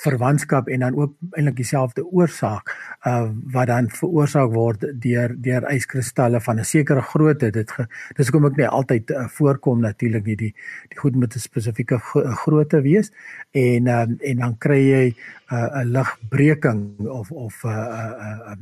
verwantskap 0.02 0.68
en 0.68 0.80
dan 0.80 0.96
ook 0.96 1.14
eintlik 1.30 1.56
dieselfde 1.56 2.04
oorsaak 2.06 2.72
uh 3.06 3.28
wat 3.52 3.66
dan 3.66 3.90
veroorsaak 3.90 4.52
word 4.54 4.84
deur 5.02 5.34
deur 5.36 5.66
yskristalle 5.72 6.40
van 6.40 6.58
'n 6.60 6.64
sekere 6.64 7.02
grootte 7.02 7.50
dit 7.50 7.70
ge, 7.70 7.86
dis 8.16 8.28
hoekom 8.28 8.50
ek 8.50 8.56
nie 8.56 8.68
altyd 8.68 9.10
uh, 9.10 9.28
voorkom 9.28 9.80
natuurlik 9.80 10.24
nie 10.26 10.36
die 10.36 10.54
die 10.88 10.98
goed 10.98 11.16
met 11.16 11.34
'n 11.34 11.38
spesifieke 11.38 11.98
grootte 12.44 12.80
wees 12.82 13.12
en 13.52 13.86
uh, 13.86 14.06
en 14.30 14.36
dan 14.36 14.58
kry 14.58 14.80
jy 14.80 15.06
'n 15.08 15.54
uh, 15.54 15.82
ligbreking 15.84 17.08
of 17.08 17.30
of 17.30 17.64
'n 17.64 17.68
uh, 17.68 18.12
uh, 18.26 18.50
uh, 18.50 18.56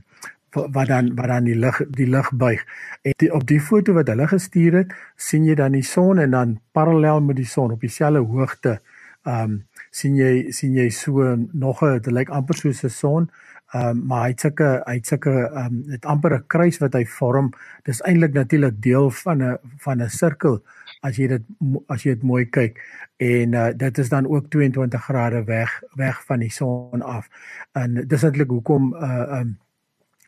wat 0.73 0.89
dan 0.89 1.15
wat 1.15 1.27
dan 1.27 1.45
die 1.45 1.57
lig 1.57 1.81
die 1.91 2.07
lig 2.07 2.31
buig. 2.33 2.65
En 3.03 3.13
die, 3.17 3.33
op 3.35 3.47
die 3.47 3.61
foto 3.61 3.93
wat 3.93 4.09
hulle 4.09 4.29
gestuur 4.29 4.73
het, 4.73 4.93
sien 5.17 5.45
jy 5.45 5.55
dan 5.55 5.77
die 5.77 5.85
son 5.85 6.19
en 6.19 6.31
dan 6.31 6.61
parallel 6.73 7.21
met 7.21 7.37
die 7.37 7.49
son 7.49 7.73
op 7.73 7.81
dieselfde 7.81 8.25
hoogte 8.25 8.81
ehm 9.27 9.51
um, 9.51 9.65
sien 9.97 10.17
jy 10.21 10.53
sien 10.53 10.75
jy 10.77 10.89
so 10.93 11.35
nog 11.53 11.83
'n 11.83 11.99
dit 11.99 12.13
lyk 12.13 12.31
amper 12.31 12.57
soos 12.57 12.85
'n 12.85 12.91
son. 12.91 13.31
Ehm 13.75 13.89
um, 13.89 14.07
maar 14.07 14.27
hy't 14.27 14.41
sulke 14.41 14.83
hy't 14.87 15.07
sulke 15.07 15.31
ehm 15.31 15.67
um, 15.67 15.83
dit 15.91 16.05
amper 16.05 16.35
'n 16.35 16.47
kruis 16.47 16.79
wat 16.79 16.95
hy 16.95 17.05
vorm. 17.05 17.51
Dis 17.85 18.03
eintlik 18.03 18.33
natuurlik 18.33 18.83
deel 18.83 19.11
van 19.11 19.43
'n 19.43 19.59
van 19.85 20.03
'n 20.03 20.09
sirkel 20.09 20.63
as 21.03 21.17
jy 21.17 21.27
dit 21.29 21.43
as 21.89 22.03
jy 22.03 22.15
dit 22.15 22.23
mooi 22.23 22.45
kyk. 22.45 22.81
En 23.17 23.53
uh, 23.53 23.71
dit 23.77 23.99
is 23.99 24.09
dan 24.09 24.27
ook 24.27 24.51
22 24.51 25.05
grade 25.05 25.45
weg 25.45 25.83
weg 25.95 26.25
van 26.25 26.39
die 26.39 26.51
son 26.51 27.03
af. 27.03 27.29
En 27.73 27.95
dis 28.09 28.23
eintlik 28.23 28.49
hoekom 28.51 28.95
uh 28.95 29.03
ehm 29.03 29.41
um, 29.41 29.59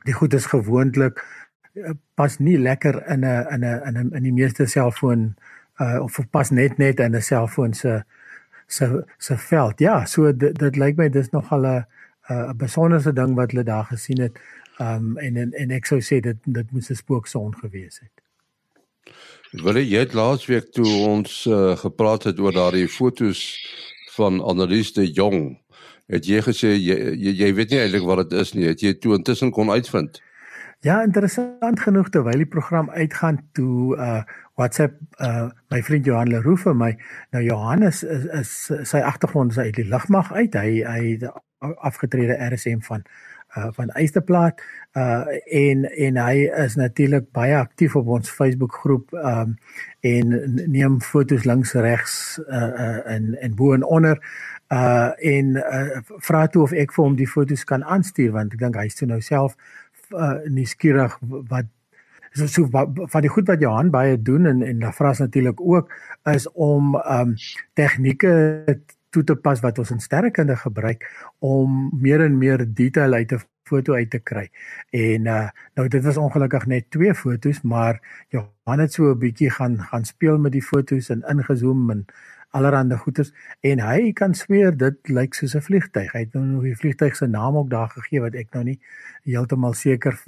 die 0.05 0.15
goed 0.15 0.35
is 0.35 0.47
gewoonlik 0.47 1.25
uh, 1.75 1.91
pas 2.15 2.39
nie 2.39 2.59
lekker 2.59 3.07
in 3.09 3.21
'n 3.21 3.47
in 3.55 3.61
'n 3.65 3.83
in 3.87 3.97
'n 3.99 4.15
in 4.17 4.23
die 4.23 4.33
meeste 4.33 4.67
selfoon 4.67 5.37
uh 5.81 6.01
of 6.03 6.19
pas 6.31 6.51
net 6.51 6.79
net 6.79 7.01
in 7.01 7.15
'n 7.15 7.23
selfoon 7.23 7.75
se 7.75 7.89
uh, 7.89 8.01
se 8.69 9.05
se 9.19 9.37
veld. 9.39 9.81
Ja, 9.81 10.05
so 10.07 10.33
dit 10.37 10.59
dit 10.59 10.77
lyk 10.77 10.97
my 10.97 11.09
dis 11.09 11.31
nog 11.31 11.53
al 11.53 11.67
'n 11.67 11.85
'n 12.29 12.57
besonderse 12.57 13.13
ding 13.13 13.35
wat 13.35 13.51
hulle 13.51 13.65
daar 13.65 13.85
gesien 13.85 14.21
het. 14.21 14.39
Um 14.81 15.17
en 15.19 15.37
en, 15.37 15.53
en 15.53 15.71
ek 15.71 15.87
sou 15.87 16.01
sê 16.01 16.21
dit 16.21 16.37
dit 16.45 16.73
moes 16.73 16.91
'n 16.91 16.95
spookson 16.95 17.55
gewees 17.57 18.01
het. 18.05 18.15
Wil 19.53 19.81
jy 19.81 19.99
het 19.99 20.13
laasweek 20.13 20.73
toe 20.73 21.07
ons 21.09 21.47
uh, 21.47 21.77
gepraat 21.77 22.23
het 22.29 22.39
oor 22.39 22.53
daardie 22.53 22.89
fotos 22.89 23.41
van 24.13 24.41
Annelies 24.41 24.93
de 24.93 25.11
Jong. 25.13 25.59
Het 26.07 26.27
jy 26.27 26.41
gesê 26.45 26.75
jy 26.77 26.97
jy, 27.17 27.33
jy 27.33 27.55
weet 27.55 27.71
nie 27.71 27.81
eintlik 27.81 28.05
wat 28.05 28.29
dit 28.29 28.41
is 28.41 28.53
nie. 28.53 28.67
Het 28.69 28.81
jy 28.81 28.95
toe 28.95 29.15
intussen 29.17 29.51
kon 29.51 29.71
uitvind? 29.71 30.21
Ja, 30.81 31.01
interessant 31.03 31.81
genoeg 31.83 32.09
terwyl 32.15 32.39
die 32.39 32.47
program 32.47 32.91
uitgaan 32.91 33.41
toe 33.53 33.97
uh 33.97 34.21
WhatsApp 34.55 34.95
uh 35.19 35.49
my 35.75 35.81
vriend 35.83 36.07
Johan 36.07 36.31
Leroux 36.31 36.63
vir 36.63 36.77
my. 36.77 36.93
Nou 37.35 37.43
Johannes 37.43 38.03
is, 38.03 38.25
is, 38.25 38.53
is 38.71 38.91
sy 38.93 39.01
agtergrond 39.03 39.51
is 39.51 39.59
uit 39.59 39.75
die 39.75 39.89
lugmag 39.91 40.31
uit. 40.33 40.55
Hy 40.55 40.85
hy 40.87 41.33
afgetrede 41.59 42.39
RSM 42.47 42.85
van 42.87 43.03
uh 43.57 43.73
van 43.75 43.91
Eysterplaat 43.99 44.63
uh 44.95 45.27
en 45.51 45.83
en 45.91 46.21
hy 46.23 46.47
is 46.67 46.79
natuurlik 46.79 47.27
baie 47.35 47.57
aktief 47.59 47.97
op 47.99 48.07
ons 48.07 48.31
Facebook 48.31 48.79
groep 48.79 49.11
um 49.19 49.57
en 50.07 50.37
neem 50.71 51.01
fotos 51.03 51.43
links 51.45 51.75
regs 51.75 52.39
uh 52.47 52.71
uh 52.87 53.03
en 53.17 53.35
en 53.41 53.55
bo 53.55 53.75
en 53.75 53.83
onder 53.83 54.23
uh 54.71 55.11
en 55.19 55.57
uh, 55.57 55.99
vra 56.07 56.47
toe 56.47 56.63
of 56.63 56.73
ek 56.73 56.93
vir 56.93 57.05
hom 57.05 57.17
die 57.17 57.31
fotos 57.31 57.65
kan 57.65 57.83
aanstuur 57.85 58.31
want 58.39 58.53
ek 58.53 58.63
dink 58.63 58.77
hy's 58.77 58.95
toe 58.95 59.09
nou 59.09 59.21
self 59.21 59.57
uh, 60.11 60.39
nuuskierig 60.45 61.19
wat 61.49 61.65
so 62.33 62.47
so 62.47 62.69
van 63.09 63.25
die 63.25 63.33
goed 63.33 63.49
wat 63.49 63.61
Johan 63.61 63.91
baie 63.91 64.23
doen 64.23 64.47
en 64.47 64.63
en 64.63 64.79
Lafras 64.79 65.19
natuurlik 65.19 65.61
ook 65.61 65.93
is 66.25 66.49
om 66.53 66.95
ehm 66.95 67.29
um, 67.29 67.35
tegnieke 67.73 68.33
toe 69.11 69.25
te 69.25 69.37
pas 69.37 69.61
wat 69.61 69.79
ons 69.79 69.91
in 69.91 70.01
sterrekunde 70.01 70.57
gebruik 70.57 71.07
om 71.39 71.91
meer 72.01 72.25
en 72.25 72.39
meer 72.39 72.65
detail 72.75 73.13
uit 73.13 73.33
'n 73.33 73.41
foto 73.69 73.95
uit 73.95 74.11
te 74.11 74.19
kry. 74.19 74.49
En 74.91 75.27
uh 75.27 75.49
nou 75.75 75.89
dit 75.89 76.05
was 76.05 76.17
ongelukkig 76.17 76.67
net 76.67 76.91
twee 76.91 77.15
fotos, 77.15 77.63
maar 77.63 78.01
Johan 78.29 78.81
het 78.81 78.93
so 78.93 79.11
'n 79.13 79.19
bietjie 79.19 79.51
gaan 79.51 79.79
gaan 79.91 80.05
speel 80.05 80.39
met 80.39 80.53
die 80.53 80.63
fotos 80.63 81.09
en 81.09 81.25
ingezoom 81.29 81.91
en 81.91 82.05
allerhande 82.51 82.97
goeters 82.97 83.33
en 83.61 83.81
hy 83.81 84.13
kan 84.13 84.35
sweer 84.35 84.77
dit 84.77 85.09
lyk 85.09 85.35
soos 85.35 85.55
'n 85.55 85.61
vliegtyg. 85.61 86.13
Hy 86.13 86.21
het 86.21 86.35
nou 86.35 86.45
nog 86.45 86.63
die 86.63 86.77
vliegtyg 86.77 87.17
se 87.17 87.27
naam 87.27 87.57
ook 87.57 87.71
daar 87.71 87.89
gegee 87.89 88.21
wat 88.21 88.35
ek 88.35 88.55
nou 88.55 88.65
nie 88.65 88.81
heeltemal 89.25 89.75
seker 89.75 90.19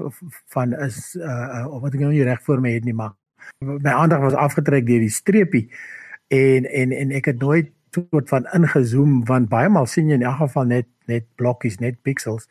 van 0.47 0.73
is 0.73 1.17
uh 1.17 1.67
of 1.71 1.81
wat 1.83 1.95
ek 1.95 2.01
nou 2.01 2.13
nie 2.13 2.25
reg 2.25 2.43
voor 2.43 2.61
my 2.61 2.73
het 2.73 2.85
nie, 2.85 2.95
maar 2.95 3.13
my 3.59 3.91
aandag 3.91 4.21
was 4.21 4.35
afgetrek 4.35 4.87
deur 4.87 5.01
die 5.01 5.11
streepie 5.11 5.71
en 6.29 6.65
en 6.65 6.93
en 6.93 7.11
ek 7.11 7.25
het 7.25 7.39
nooit 7.39 7.71
soort 7.91 8.29
van 8.29 8.47
ingezoom 8.55 9.25
want 9.25 9.49
baie 9.49 9.69
maal 9.69 9.87
sien 9.87 10.09
jy 10.09 10.15
in 10.21 10.27
elk 10.27 10.43
geval 10.45 10.65
net 10.65 10.87
net 11.11 11.25
blokkies, 11.37 11.81
net 11.81 11.99
pixels. 12.07 12.47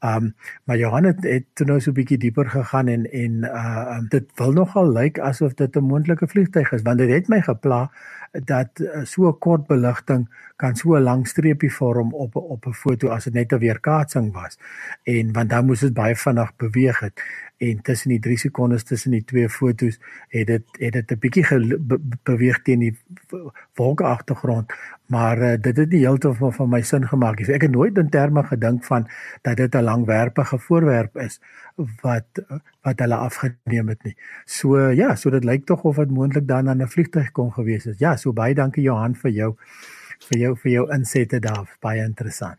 Um 0.00 0.34
maar 0.64 0.78
Johan 0.78 1.04
het, 1.04 1.24
het 1.26 1.44
toe 1.54 1.66
nou 1.66 1.80
so 1.80 1.90
'n 1.90 1.94
bietjie 1.94 2.18
dieper 2.18 2.48
gegaan 2.50 2.88
en 2.88 3.04
en 3.12 3.44
uh 3.44 3.98
dit 4.08 4.26
wil 4.38 4.52
nogal 4.52 4.92
lyk 4.92 5.18
asof 5.18 5.54
dit 5.54 5.76
'n 5.76 5.84
moontlike 5.84 6.28
vliegtyg 6.28 6.72
is 6.72 6.82
want 6.82 6.98
dit 6.98 7.10
het 7.10 7.28
my 7.28 7.40
gepla 7.40 7.90
dat 8.32 8.68
uh, 8.80 9.04
so 9.04 9.28
'n 9.28 9.38
kort 9.38 9.66
beligting 9.66 10.28
kan 10.56 10.76
so 10.76 10.96
'n 10.96 11.02
lang 11.02 11.26
streepie 11.26 11.72
vorm 11.72 12.14
op 12.14 12.36
op 12.36 12.66
'n 12.66 12.72
foto 12.72 13.08
as 13.08 13.24
dit 13.24 13.34
net 13.34 13.52
'n 13.52 13.58
weerkaatsing 13.58 14.32
was. 14.32 14.58
En 15.02 15.32
want 15.32 15.50
dan 15.50 15.66
moes 15.66 15.80
dit 15.80 15.94
baie 15.94 16.16
vinnig 16.16 16.56
beweeg 16.56 17.00
het 17.00 17.22
en 17.56 17.82
tussen 17.82 18.08
die 18.08 18.20
3 18.20 18.38
sekondes 18.38 18.82
tussen 18.82 19.10
die 19.10 19.24
twee 19.24 19.48
fotos 19.48 19.98
het 20.28 20.46
dit 20.46 20.62
het 20.78 20.92
dit 20.92 21.10
'n 21.10 21.18
bietjie 21.18 21.78
be 21.78 21.98
beweeg 22.22 22.62
teen 22.62 22.78
die 22.78 22.98
wolke 23.74 24.04
agtergrond 24.04 24.72
maar 25.08 25.38
uh, 25.38 25.54
dit 25.60 25.76
het 25.76 25.90
nie 25.90 26.04
heeltemal 26.04 26.52
van 26.52 26.68
my 26.68 26.80
sin 26.84 27.06
gemaak 27.08 27.38
nie. 27.38 27.46
So 27.48 27.56
ek 27.56 27.64
het 27.64 27.72
nooit 27.72 27.98
in 27.98 28.10
terme 28.12 28.44
gedink 28.44 28.84
van 28.84 29.06
dat 29.42 29.56
dit 29.56 29.74
'n 29.74 29.84
langwerpige 29.84 30.58
voorwerp 30.58 31.16
is 31.16 31.40
wat 32.02 32.44
wat 32.88 33.02
hulle 33.04 33.18
afgeneem 33.28 33.92
het 33.92 34.08
nie. 34.08 34.14
So 34.46 34.88
ja, 34.96 35.14
so 35.16 35.30
dit 35.34 35.44
lyk 35.44 35.66
tog 35.68 35.84
of 35.88 36.00
dit 36.00 36.14
moontlik 36.14 36.48
dan 36.48 36.68
aan 36.68 36.82
'n 36.82 36.94
vliegtuig 36.94 37.30
kon 37.32 37.52
gewees 37.52 37.84
het. 37.84 37.98
Ja, 37.98 38.16
so 38.16 38.32
baie 38.32 38.54
dankie 38.54 38.82
Johan 38.82 39.14
vir 39.14 39.30
jou 39.30 39.56
vir 40.28 40.38
jou 40.38 40.56
vir 40.56 40.72
jou 40.72 40.86
insette 40.94 41.40
daar. 41.40 41.68
Baie 41.80 42.04
interessant. 42.04 42.58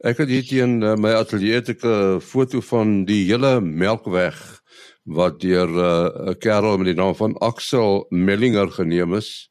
Ek 0.00 0.16
het 0.22 0.30
hier 0.32 0.44
teen 0.48 0.82
uh, 0.82 0.96
my 0.96 1.12
ateljee 1.12 1.60
'n 1.60 2.20
foto 2.20 2.60
van 2.60 3.04
die 3.04 3.24
hele 3.28 3.60
Melkweg 3.60 4.60
wat 5.04 5.40
deur 5.40 5.68
eh, 5.68 6.24
'n 6.24 6.28
uh, 6.28 6.34
kerel 6.38 6.78
met 6.78 6.86
die 6.86 6.94
naam 6.94 7.14
van 7.14 7.36
Axel 7.38 8.06
Mellinger 8.10 8.70
geneem 8.70 9.14
is. 9.14 9.50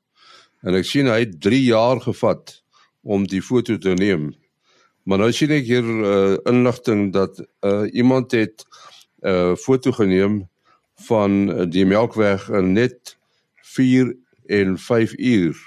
En 0.62 0.74
ek 0.74 0.86
sien 0.86 1.08
hy 1.08 1.20
het 1.20 1.42
3 1.42 1.64
jaar 1.64 2.02
gevat 2.02 2.64
om 3.02 3.28
die 3.28 3.42
foto 3.42 3.78
te 3.78 3.94
neem. 3.94 4.34
Maar 5.04 5.18
nou 5.18 5.32
sien 5.34 5.52
ek 5.52 5.66
hier 5.66 5.86
uh, 5.86 6.38
inligting 6.50 7.14
dat 7.14 7.40
uh, 7.40 7.88
iemand 7.94 8.32
het 8.32 8.66
'n 9.22 9.28
uh, 9.28 9.56
foto 9.56 9.92
geneem 9.92 10.50
van 11.08 11.70
die 11.70 11.86
Melkweg 11.86 12.50
in 12.50 12.74
net 12.74 13.18
4 13.62 14.16
en 14.46 14.78
5 14.78 15.14
uur. 15.18 15.58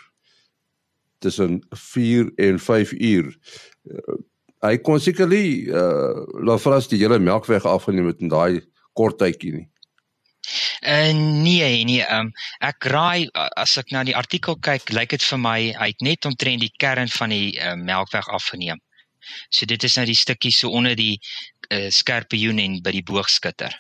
Tussen 1.19 1.67
4 1.71 2.33
en 2.37 2.59
5 2.59 2.93
uur. 2.93 3.39
Uh, 3.85 4.17
hy 4.61 4.79
kon 4.79 5.01
sekerlik 5.01 5.67
uh, 5.67 6.23
laat 6.47 6.63
vras 6.63 6.89
die 6.89 6.99
hele 7.03 7.19
Melkweg 7.19 7.65
afgeneem 7.67 8.07
het 8.07 8.21
in 8.21 8.31
daai 8.31 8.63
kort 8.93 9.19
tydjie 9.19 9.53
nie. 9.53 9.69
Uh 10.83 11.13
nee, 11.15 11.85
nee, 11.87 12.03
um, 12.11 12.33
ek 12.67 12.89
raai 12.91 13.29
as 13.33 13.77
ek 13.79 13.93
na 13.95 14.03
die 14.03 14.17
artikel 14.19 14.57
kyk, 14.59 14.91
lyk 14.91 15.13
dit 15.15 15.23
vir 15.23 15.39
my 15.39 15.59
hy 15.79 15.89
het 15.93 16.03
net 16.03 16.27
omtrent 16.27 16.65
die 16.65 16.73
kern 16.83 17.11
van 17.15 17.31
die 17.31 17.53
uh, 17.55 17.77
melkweg 17.79 18.27
afgeneem. 18.35 18.81
So 19.51 19.67
dit 19.67 19.85
is 19.85 19.97
nou 19.97 20.07
die 20.07 20.19
stukkie 20.19 20.53
so 20.53 20.71
onder 20.71 20.97
die 20.99 21.17
uh, 21.71 21.89
skerpioen 21.91 22.59
en 22.59 22.81
by 22.83 22.95
die 22.99 23.07
boogskutter. 23.07 23.75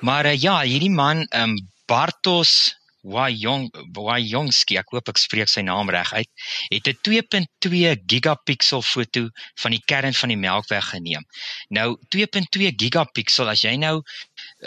Maar 0.00 0.32
uh, 0.32 0.36
ja, 0.36 0.60
hierdie 0.62 0.92
man, 0.92 1.26
um, 1.32 1.56
Bartos 1.86 2.74
Wajong 3.06 3.68
Wajongski, 3.94 4.78
ek 4.80 4.90
hoop 4.94 5.10
ek 5.12 5.20
spreek 5.20 5.50
sy 5.50 5.62
naam 5.66 5.90
reg 5.94 6.10
uit, 6.16 6.30
het 6.72 6.88
'n 6.90 6.98
2.2 7.06 7.92
gigapixel 8.10 8.82
foto 8.82 9.28
van 9.62 9.76
die 9.76 9.82
kern 9.92 10.16
van 10.20 10.32
die 10.34 10.40
Melkweg 10.42 10.90
geneem. 10.90 11.24
Nou 11.70 11.88
2.2 12.14 12.72
gigapixel 12.82 13.52
as 13.52 13.62
jy 13.62 13.76
nou 13.78 14.00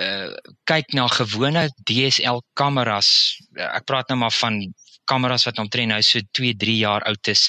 uh 0.06 0.32
kyk 0.72 0.94
na 0.96 1.08
gewone 1.12 1.68
DSL 1.84 2.40
kameras, 2.54 3.10
ek 3.58 3.86
praat 3.86 4.10
nou 4.10 4.20
maar 4.24 4.36
van 4.40 4.62
kameras 5.10 5.48
wat 5.50 5.62
omtrent 5.62 5.92
nou 5.94 6.02
so 6.06 6.22
2, 6.38 6.56
3 6.62 6.76
jaar 6.84 7.06
oud 7.10 7.32
is, 7.32 7.48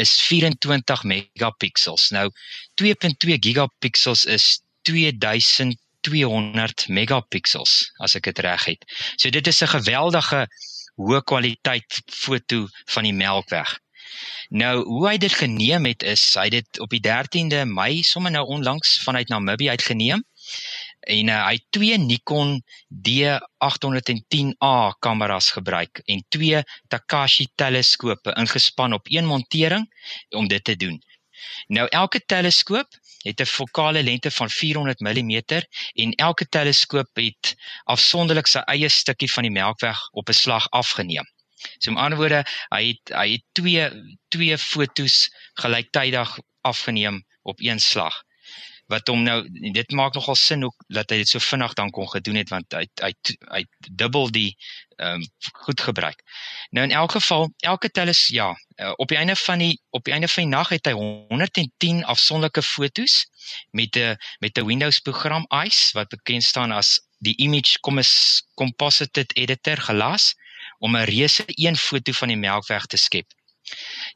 is 0.00 0.14
24 0.28 1.04
megapixels. 1.10 2.10
Nou 2.14 2.28
2.2 2.82 3.40
gigapixels 3.46 4.24
is 4.36 4.60
2000 4.88 5.78
200 6.04 6.88
megapixels 6.92 7.72
as 8.04 8.16
ek 8.18 8.28
dit 8.30 8.42
reg 8.44 8.66
het. 8.68 8.84
So 9.16 9.30
dit 9.32 9.46
is 9.46 9.62
'n 9.62 9.72
geweldige 9.76 10.46
hoë 11.00 11.22
kwaliteit 11.24 12.02
foto 12.06 12.68
van 12.92 13.08
die 13.08 13.16
Melkweg. 13.16 13.78
Nou 14.50 14.84
hoe 14.84 15.08
hy 15.08 15.16
dit 15.18 15.32
geneem 15.32 15.86
het 15.88 16.02
is 16.02 16.22
hy 16.38 16.48
dit 16.48 16.80
op 16.80 16.90
die 16.90 17.00
13de 17.02 17.64
Mei 17.66 18.02
sommer 18.02 18.30
nou 18.30 18.44
onlangs 18.46 19.00
vanuit 19.02 19.28
Namibië 19.28 19.74
uitgeneem 19.74 20.22
en 21.04 21.28
uh, 21.28 21.40
hy 21.46 21.58
twee 21.70 21.98
Nikon 21.98 22.62
D810A 23.08 24.76
kameras 24.98 25.50
gebruik 25.56 26.00
en 26.04 26.24
twee 26.28 26.62
Takashi 26.88 27.48
teleskope 27.54 28.34
ingespan 28.40 28.92
op 28.92 29.08
een 29.12 29.26
montering 29.26 29.88
om 30.30 30.48
dit 30.48 30.64
te 30.64 30.76
doen. 30.76 31.02
Nou 31.66 31.88
elke 31.88 32.20
teleskoop 32.24 32.88
het 33.24 33.40
'n 33.40 33.46
fokale 33.46 34.02
lengte 34.02 34.30
van 34.30 34.50
400 34.50 35.00
mm 35.00 35.42
en 35.92 36.12
elke 36.12 36.48
teleskoop 36.48 37.10
het 37.12 37.54
afsonderlik 37.84 38.46
sy 38.46 38.58
eie 38.58 38.88
stukkie 38.88 39.32
van 39.32 39.42
die 39.42 39.52
melkweg 39.52 40.08
op 40.12 40.28
'n 40.28 40.32
slag 40.32 40.70
afgeneem. 40.70 41.26
So 41.78 41.90
met 41.92 42.02
ander 42.02 42.18
woorde, 42.18 42.44
hy 42.68 42.86
het 42.88 43.16
hy 43.16 43.32
het 43.32 43.44
twee 43.52 43.90
twee 44.28 44.58
fotos 44.58 45.30
gelyktydig 45.54 46.38
afgeneem 46.60 47.24
op 47.42 47.60
een 47.60 47.80
slag 47.80 48.23
wat 48.86 49.08
hom 49.08 49.22
nou 49.24 49.38
dit 49.72 49.90
maak 49.90 50.14
nogal 50.14 50.36
sin 50.36 50.62
hoe 50.62 50.72
dat 50.92 51.10
hy 51.10 51.22
dit 51.22 51.28
so 51.28 51.40
vinnig 51.40 51.72
dan 51.78 51.90
kon 51.90 52.08
gedoen 52.08 52.36
het 52.40 52.50
want 52.52 52.76
hy 52.76 52.84
hy 53.00 53.12
hy 53.52 53.62
dubbel 53.90 54.30
die 54.30 54.50
ehm 54.96 55.22
um, 55.22 55.26
goed 55.64 55.80
gebruik. 55.80 56.20
Nou 56.70 56.84
in 56.86 56.92
elk 56.94 57.16
geval, 57.16 57.48
elke 57.66 57.90
teles 57.90 58.26
ja, 58.30 58.52
uh, 58.76 58.92
op 58.96 59.08
die 59.08 59.18
einde 59.18 59.36
van 59.36 59.58
die 59.58 59.80
op 59.90 60.04
die 60.04 60.12
einde 60.12 60.28
van 60.28 60.42
die 60.42 60.52
nag 60.52 60.68
het 60.68 60.86
hy 60.86 60.92
110 60.92 62.04
afsonderlike 62.04 62.62
fotos 62.62 63.26
met 63.70 63.96
'n 63.96 64.16
met 64.38 64.58
'n 64.58 64.66
Windows 64.66 64.98
program 64.98 65.46
ICE 65.64 65.90
wat 65.92 66.08
bekend 66.08 66.44
staan 66.44 66.72
as 66.72 67.00
die 67.18 67.36
Image 67.36 67.80
Composite 68.54 69.24
Editor 69.34 69.76
gelas 69.76 70.34
om 70.78 70.96
'n 70.96 71.04
reuse 71.04 71.42
een 71.46 71.76
foto 71.76 72.12
van 72.12 72.28
die 72.28 72.36
Melkweg 72.36 72.86
te 72.86 72.96
skep. 72.96 73.26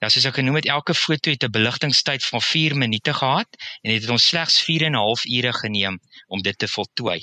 Ja, 0.00 0.08
soos 0.12 0.26
ek 0.28 0.38
genoem 0.38 0.58
het, 0.60 0.66
elke 0.74 0.94
foto 0.94 1.30
het 1.30 1.44
'n 1.46 1.56
beligtingstyd 1.58 2.24
van 2.24 2.42
4 2.42 2.76
minute 2.76 3.14
gehad 3.14 3.48
en 3.82 3.92
dit 3.92 4.02
het 4.02 4.10
ons 4.10 4.28
slegs 4.32 4.60
4 4.68 4.84
en 4.88 4.92
'n 4.92 5.04
half 5.06 5.24
ure 5.24 5.52
geneem 5.52 6.00
om 6.26 6.42
dit 6.42 6.58
te 6.58 6.68
voltooi. 6.68 7.20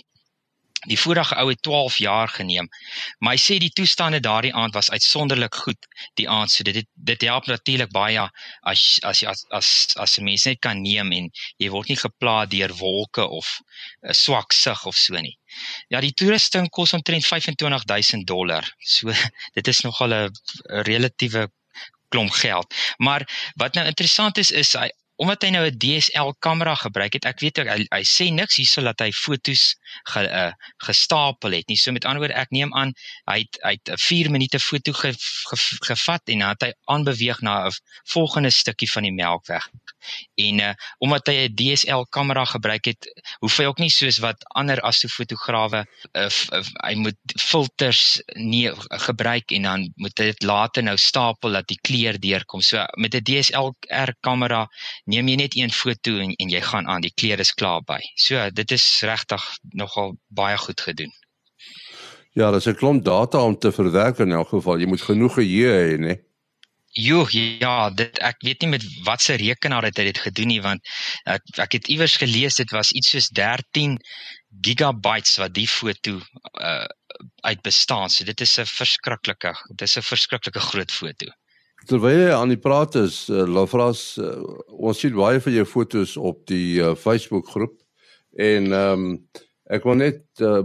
Die 0.85 0.99
vorige 0.99 1.35
ou 1.35 1.49
het 1.49 1.61
12 1.61 1.97
jaar 1.97 2.29
geneem, 2.29 2.67
maar 3.17 3.33
hy 3.33 3.41
sê 3.41 3.57
die 3.61 3.71
toestande 3.73 4.19
daardie 4.19 4.53
aand 4.53 4.73
was 4.77 4.91
uitsonderlik 4.93 5.55
goed 5.55 5.87
die 6.19 6.27
aand, 6.29 6.51
so 6.51 6.63
dit 6.63 6.85
dit 6.93 7.21
help 7.21 7.47
natuurlik 7.49 7.91
baie 7.95 8.27
as 8.61 8.83
as 9.01 9.21
jy 9.23 9.29
as 9.31 9.45
as 9.49 9.69
as 10.05 10.17
'n 10.19 10.23
mens 10.23 10.45
net 10.45 10.59
kan 10.59 10.81
neem 10.81 11.11
en 11.11 11.31
jy 11.57 11.69
word 11.69 11.89
nie 11.89 11.97
gepla 11.97 12.45
deur 12.45 12.73
wolke 12.83 13.27
of 13.39 13.59
'n 14.03 14.13
swak 14.13 14.53
sig 14.53 14.85
of 14.85 14.95
so 14.95 15.17
nie. 15.17 15.37
Ja, 15.89 16.01
die 16.01 16.13
toerusting 16.13 16.69
kos 16.69 16.93
omtrent 16.93 17.25
25000 17.25 18.27
dollar. 18.27 18.63
So 18.79 19.11
dit 19.57 19.67
is 19.67 19.81
nogal 19.81 20.13
'n 20.13 20.31
relatiewe 20.85 21.49
klomp 22.09 22.31
geld. 22.31 22.75
Maar 22.97 23.51
wat 23.55 23.73
nou 23.73 23.85
interessant 23.87 24.37
is 24.37 24.51
is 24.51 24.73
hy 24.73 24.89
omdat 25.15 25.43
hy 25.43 25.49
nou 25.49 25.63
'n 25.65 25.77
DSL 25.79 26.33
kamera 26.39 26.75
gebruik 26.75 27.13
het, 27.13 27.25
ek 27.25 27.39
weet 27.39 27.59
ook 27.59 27.69
hy, 27.71 27.85
hy 27.89 28.03
sê 28.03 28.27
niks 28.33 28.57
hierso 28.59 28.81
dat 28.83 28.99
hy 28.99 29.11
fotos 29.15 29.75
ge, 30.11 30.25
uh, 30.27 30.51
gestapel 30.83 31.55
het 31.55 31.67
nie. 31.67 31.77
So 31.77 31.91
met 31.91 32.05
ander 32.05 32.19
woorde, 32.19 32.35
ek 32.35 32.51
neem 32.51 32.73
aan 32.75 32.91
hy 33.31 33.39
het 33.45 33.59
hy 33.63 33.71
het 33.77 33.91
'n 33.95 33.97
4 33.97 34.31
minute 34.31 34.59
foto 34.59 34.91
ge, 34.93 35.13
ge, 35.15 35.57
gevat 35.87 36.21
en 36.27 36.39
dan 36.39 36.49
het 36.49 36.61
hy 36.61 36.71
aanbeweeg 36.91 37.41
na 37.41 37.67
'n 37.67 37.71
volgende 38.11 38.49
stukkie 38.49 38.91
van 38.91 39.03
die 39.03 39.13
Melkweg. 39.13 39.69
En 40.35 40.59
uh 40.59 40.73
omdat 40.99 41.27
hy 41.27 41.47
'n 41.47 41.55
DSL 41.55 42.05
kamera 42.09 42.45
gebruik 42.45 42.85
het, 42.85 43.07
hoef 43.39 43.57
hy 43.57 43.65
ook 43.65 43.79
nie 43.79 43.89
soos 43.89 44.17
wat 44.19 44.43
ander 44.55 44.81
astrofotograwe 44.81 45.85
uh, 46.13 46.29
hy 46.83 46.93
moet 46.95 47.17
filters 47.39 48.21
nie 48.35 48.69
gebruik 49.07 49.51
en 49.51 49.61
dan 49.61 49.93
moet 49.95 50.19
hy 50.19 50.25
dit 50.25 50.43
later 50.43 50.83
nou 50.83 50.97
stapel 50.97 51.51
dat 51.51 51.67
die 51.67 51.79
kleur 51.81 52.19
deurkom. 52.19 52.61
So 52.61 52.85
met 52.97 53.15
'n 53.15 53.23
DSLR 53.23 54.13
kamera 54.21 54.67
neem 55.05 55.27
jy 55.27 55.35
net 55.35 55.55
een 55.55 55.71
foto 55.71 56.17
en 56.21 56.33
en 56.33 56.49
jy 56.49 56.61
gaan 56.61 56.87
aan, 56.87 57.01
die 57.05 57.13
kleur 57.13 57.39
is 57.39 57.53
klaar 57.53 57.81
by. 57.85 57.99
So 58.15 58.49
dit 58.49 58.71
is 58.71 58.85
regtig 59.05 59.43
nogal 59.73 60.15
baie 60.27 60.57
goed 60.57 60.81
gedoen. 60.81 61.13
Ja, 62.35 62.51
dis 62.51 62.67
'n 62.67 62.75
klomp 62.75 63.03
data 63.03 63.39
om 63.39 63.57
te 63.57 63.71
verwerk 63.71 64.19
in 64.19 64.31
elk 64.31 64.49
geval. 64.49 64.79
Jy 64.79 64.87
moet 64.87 65.01
genoeg 65.01 65.33
geheue 65.33 65.71
hê, 65.71 65.97
né? 65.97 66.15
Jo, 66.95 67.25
ja, 67.31 67.89
dit 67.89 68.19
ek 68.19 68.37
weet 68.39 68.61
nie 68.61 68.69
met 68.69 68.83
watse 69.03 69.35
rekenaar 69.35 69.83
het 69.83 69.97
hy 69.97 70.03
dit 70.03 70.19
gedoen 70.27 70.47
nie 70.47 70.61
want 70.63 70.79
ek 71.27 71.41
ek 71.59 71.71
het 71.77 71.87
iewers 71.91 72.15
gelees 72.17 72.55
dit 72.55 72.71
was 72.71 72.91
iets 72.91 73.09
soos 73.09 73.27
13 73.35 73.97
gigabytes 74.63 75.35
wat 75.37 75.53
die 75.53 75.67
foto 75.67 76.19
uh 76.59 76.87
uit 77.47 77.61
bestaan. 77.63 78.09
So 78.09 78.25
dit 78.25 78.41
is 78.41 78.59
'n 78.59 78.65
verskriklike, 78.65 79.53
dit 79.75 79.81
is 79.81 79.97
'n 79.97 80.01
verskriklike 80.01 80.59
groot 80.59 80.91
foto. 80.91 81.27
Terwyl 81.85 82.17
jy 82.17 82.29
aan 82.33 82.49
die 82.49 82.61
praat 82.61 82.95
is, 82.97 83.25
uh, 83.29 83.43
Lafras, 83.45 84.15
uh, 84.17 84.39
ons 84.73 84.97
sien 84.99 85.13
baie 85.13 85.41
van 85.43 85.53
jou 85.53 85.65
fotos 85.69 86.15
op 86.17 86.39
die 86.49 86.79
uh, 86.81 86.95
Facebook 86.97 87.51
groep 87.53 87.75
en 88.35 88.71
ehm 88.73 89.03
um, 89.05 89.19
ek 89.73 89.85
wil 89.87 89.95
net 89.97 90.21
uh, 90.45 90.61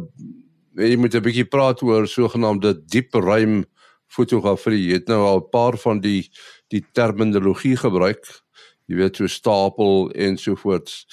jy 0.76 0.96
moet 1.00 1.14
'n 1.16 1.24
bietjie 1.24 1.46
praat 1.48 1.82
oor 1.82 2.08
sogenaamde 2.08 2.74
diep 2.92 3.14
ruim 3.14 3.64
fotografie. 4.10 4.90
Jy 4.90 4.98
het 5.00 5.08
nou 5.08 5.20
al 5.24 5.40
'n 5.40 5.50
paar 5.50 5.76
van 5.78 6.00
die 6.00 6.28
die 6.68 6.84
terminologie 6.92 7.76
gebruik. 7.76 8.24
Jy 8.86 8.96
weet 8.96 9.16
so 9.16 9.26
stapel 9.26 10.10
en 10.10 10.36
so 10.36 10.56
voorts. 10.56 11.06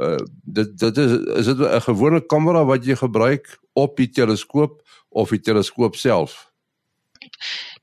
Uh 0.00 0.20
dit 0.44 0.78
dit 0.78 0.96
is 0.98 1.12
is 1.40 1.46
dit 1.46 1.58
'n 1.58 1.80
gewone 1.80 2.20
kamera 2.20 2.64
wat 2.64 2.84
jy 2.84 2.96
gebruik 2.96 3.58
op 3.74 3.96
die 3.96 4.08
teleskoop 4.08 4.82
of 5.10 5.30
die 5.30 5.40
teleskoop 5.40 5.96
self? 5.96 6.52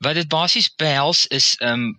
Wat 0.04 0.14
dit 0.14 0.28
basies 0.28 0.68
behels 0.80 1.26
is 1.26 1.54
ehm 1.60 1.72
um, 1.72 1.94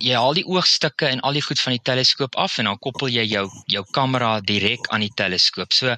jy 0.00 0.16
haal 0.16 0.34
die 0.34 0.46
oogstukke 0.48 1.08
en 1.08 1.20
al 1.20 1.36
die 1.36 1.44
goed 1.44 1.60
van 1.60 1.74
die 1.76 1.84
teleskoop 1.84 2.36
af 2.40 2.58
en 2.58 2.70
dan 2.70 2.78
koppel 2.78 3.10
jy 3.12 3.24
jou 3.28 3.46
jou 3.68 3.84
kamera 3.92 4.40
direk 4.40 4.88
aan 4.88 5.04
die 5.04 5.14
teleskoop. 5.16 5.72
So 5.76 5.96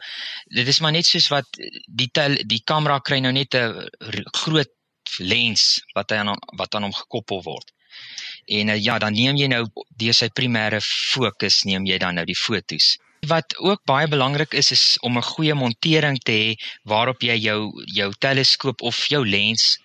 dit 0.51 0.69
is 0.69 0.81
maar 0.81 0.93
net 0.93 1.07
soos 1.07 1.29
wat 1.31 1.47
die 1.87 2.11
tel, 2.11 2.37
die 2.47 2.63
kamera 2.65 2.99
kry 2.99 3.21
nou 3.21 3.33
net 3.33 3.55
'n 3.55 3.89
groot 4.43 4.73
lens 5.19 5.81
wat 5.95 6.11
hy 6.11 6.17
aan 6.23 6.35
wat 6.59 6.75
aan 6.75 6.89
hom 6.89 6.95
gekoppel 6.95 7.43
word. 7.43 7.73
En 8.47 8.69
uh, 8.69 8.83
ja, 8.83 8.99
dan 8.99 9.13
neem 9.13 9.37
jy 9.37 9.49
nou 9.53 9.65
deur 10.01 10.15
sy 10.17 10.29
primêre 10.29 10.81
fokus 10.83 11.63
neem 11.69 11.87
jy 11.87 11.99
dan 11.99 12.15
nou 12.15 12.25
die 12.25 12.39
fotos. 12.39 12.97
Wat 13.31 13.55
ook 13.59 13.85
baie 13.87 14.09
belangrik 14.09 14.55
is 14.59 14.73
is 14.75 14.85
om 15.01 15.19
'n 15.19 15.23
goeie 15.23 15.55
montering 15.55 16.19
te 16.19 16.33
hê 16.33 16.55
waarop 16.83 17.23
jy 17.23 17.37
jou 17.39 17.61
jou 17.87 18.13
teleskoop 18.19 18.83
of 18.83 19.07
jou 19.07 19.23
lens 19.27 19.79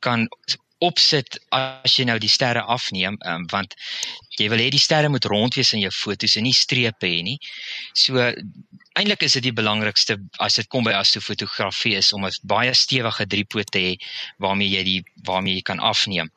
kan 0.00 0.28
opsit 0.80 1.36
as 1.52 1.92
jy 1.98 2.06
nou 2.08 2.16
die 2.20 2.30
sterre 2.32 2.62
afneem 2.72 3.18
um, 3.28 3.44
want 3.52 3.74
jy 4.38 4.48
wil 4.48 4.62
hê 4.62 4.70
die 4.72 4.80
sterre 4.80 5.10
moet 5.12 5.26
rond 5.28 5.56
wees 5.58 5.74
in 5.76 5.82
jou 5.84 5.92
fotos 5.92 6.38
en 6.40 6.46
nie 6.48 6.56
strepe 6.56 7.08
hê 7.08 7.20
nie. 7.26 7.36
So 7.92 8.16
eintlik 8.98 9.22
is 9.26 9.36
dit 9.36 9.46
die 9.48 9.54
belangrikste 9.56 10.16
as 10.40 10.56
dit 10.56 10.68
kom 10.72 10.86
by 10.88 10.94
astrofotografie 10.96 11.94
is 11.98 12.12
om 12.16 12.24
'n 12.26 12.32
baie 12.48 12.72
stewige 12.74 13.26
driepoot 13.26 13.70
te 13.70 13.80
hê 13.84 13.92
waarmee 14.38 14.72
jy 14.72 14.82
die 14.84 15.02
waarmee 15.28 15.54
jy 15.54 15.62
kan 15.62 15.80
afneem. 15.80 16.32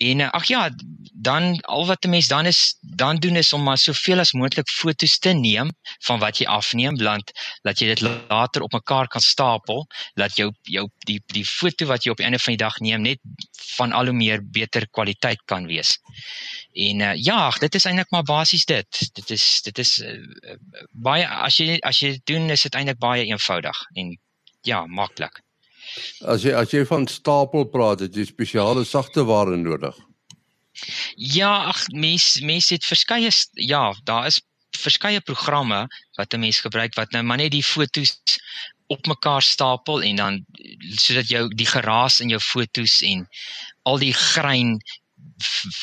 En 0.00 0.20
ag 0.30 0.46
ja, 0.48 0.70
dan 1.12 1.60
al 1.60 1.86
wat 1.86 2.04
'n 2.04 2.08
mens 2.08 2.26
dan 2.26 2.46
is 2.46 2.76
dan 2.80 3.16
doen 3.16 3.36
is 3.36 3.52
om 3.52 3.62
maar 3.62 3.78
soveel 3.78 4.18
as 4.18 4.32
moontlik 4.32 4.68
fotos 4.68 5.18
te 5.18 5.28
neem 5.28 5.68
van 6.06 6.18
wat 6.18 6.38
jy 6.38 6.46
afneem, 6.46 6.96
want 6.96 7.32
dat 7.62 7.78
jy 7.78 7.86
dit 7.86 8.00
later 8.00 8.62
op 8.62 8.72
mekaar 8.72 9.06
kan 9.08 9.20
stapel, 9.20 9.86
dat 10.14 10.36
jou 10.36 10.52
jou 10.62 10.88
die 10.98 11.20
die 11.26 11.44
foto 11.44 11.86
wat 11.86 12.04
jy 12.04 12.10
op 12.10 12.16
die 12.16 12.24
einde 12.24 12.38
van 12.38 12.52
die 12.56 12.64
dag 12.64 12.78
neem 12.78 13.02
net 13.02 13.20
van 13.76 13.92
al 13.92 14.04
hoe 14.04 14.14
meer 14.14 14.40
beter 14.50 14.88
kwaliteit 14.88 15.42
kan 15.44 15.66
wees. 15.66 15.98
En 16.72 17.00
uh, 17.00 17.14
ja, 17.14 17.50
dit 17.50 17.74
is 17.74 17.84
eintlik 17.84 18.10
maar 18.10 18.22
basies 18.22 18.64
dit. 18.64 19.12
Dit 19.12 19.30
is 19.30 19.60
dit 19.62 19.78
is 19.78 19.98
uh, 19.98 20.56
baie 20.92 21.28
as 21.28 21.56
jy 21.56 21.76
as 21.78 22.00
jy 22.00 22.20
doen 22.24 22.50
is 22.50 22.62
dit 22.62 22.74
eintlik 22.74 22.98
baie 22.98 23.24
eenvoudig 23.24 23.84
en 23.94 24.18
ja, 24.62 24.86
maklik. 24.86 25.42
As 26.20 26.44
jy 26.44 26.52
as 26.56 26.72
jy 26.72 26.84
van 26.88 27.06
stapel 27.08 27.66
praat, 27.72 28.00
het 28.00 28.16
jy 28.16 28.24
spesiale 28.28 28.84
sagte 28.84 29.24
ware 29.24 29.56
nodig. 29.56 29.96
Ja, 31.16 31.64
ag 31.72 31.86
mens 31.92 32.40
mens 32.40 32.70
het 32.70 32.84
verskeie 32.84 33.30
ja, 33.52 33.92
daar 34.04 34.26
is 34.26 34.40
verskeie 34.78 35.20
programme 35.20 35.86
wat 36.16 36.34
'n 36.34 36.40
mens 36.40 36.60
gebruik 36.60 36.94
wat 36.94 37.10
nou 37.12 37.22
maar 37.22 37.36
net 37.36 37.52
die 37.52 37.64
fotos 37.64 38.20
op 38.86 39.06
mekaar 39.06 39.42
stapel 39.42 40.02
en 40.02 40.16
dan 40.16 40.44
sodat 40.98 41.28
jou 41.28 41.48
die 41.54 41.66
geraas 41.66 42.20
in 42.20 42.28
jou 42.28 42.40
fotos 42.40 43.00
en 43.02 43.28
al 43.82 43.98
die 43.98 44.14
grein 44.14 44.78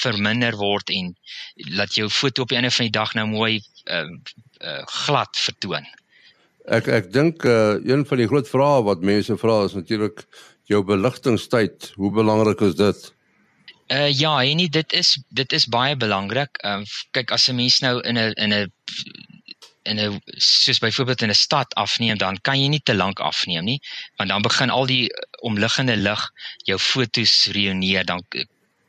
verminder 0.02 0.56
word 0.56 0.90
en 0.90 1.14
laat 1.78 1.96
jou 1.96 2.10
foto 2.10 2.42
op 2.42 2.52
die 2.52 2.58
einde 2.58 2.72
van 2.72 2.90
die 2.90 2.98
dag 3.00 3.14
nou 3.14 3.28
mooi 3.28 3.62
uh, 3.86 4.04
uh, 4.60 4.84
glad 5.06 5.38
vertoon. 5.38 5.86
Ek 6.68 6.88
ek 6.92 7.12
dink 7.16 7.46
uh, 7.48 7.80
een 7.80 8.04
van 8.06 8.20
die 8.20 8.28
groot 8.28 8.48
vrae 8.50 8.84
wat 8.84 9.06
mense 9.06 9.38
vra 9.40 9.62
is 9.64 9.76
natuurlik 9.78 10.26
jou 10.68 10.82
beligtingstyd. 10.84 11.94
Hoe 11.96 12.12
belangrik 12.12 12.62
is 12.62 12.76
dit? 12.76 13.06
Uh 13.88 14.10
ja, 14.12 14.34
en 14.44 14.60
nie 14.60 14.68
dit 14.70 14.94
is 14.94 15.14
dit 15.30 15.54
is 15.56 15.68
baie 15.72 15.96
belangrik. 15.96 16.60
Ehm 16.68 16.84
uh, 16.84 16.98
kyk 17.16 17.32
as 17.32 17.48
'n 17.48 17.56
mens 17.56 17.80
nou 17.80 18.02
in 18.02 18.20
'n 18.20 18.34
in 18.36 18.54
'n 18.54 18.72
in 19.88 20.00
'n 20.00 20.20
soos 20.38 20.80
byvoorbeeld 20.84 21.22
in 21.22 21.30
'n 21.30 21.44
stad 21.46 21.74
afneem, 21.76 22.18
dan 22.18 22.38
kan 22.42 22.60
jy 22.60 22.68
nie 22.68 22.84
te 22.84 22.96
lank 22.96 23.20
afneem 23.20 23.64
nie, 23.64 23.80
want 24.18 24.30
dan 24.30 24.42
begin 24.42 24.70
al 24.70 24.86
die 24.86 25.08
omliggende 25.42 25.96
lig 25.96 26.32
jou 26.64 26.80
fotos 26.80 27.48
reüneer, 27.56 28.04
dan 28.04 28.22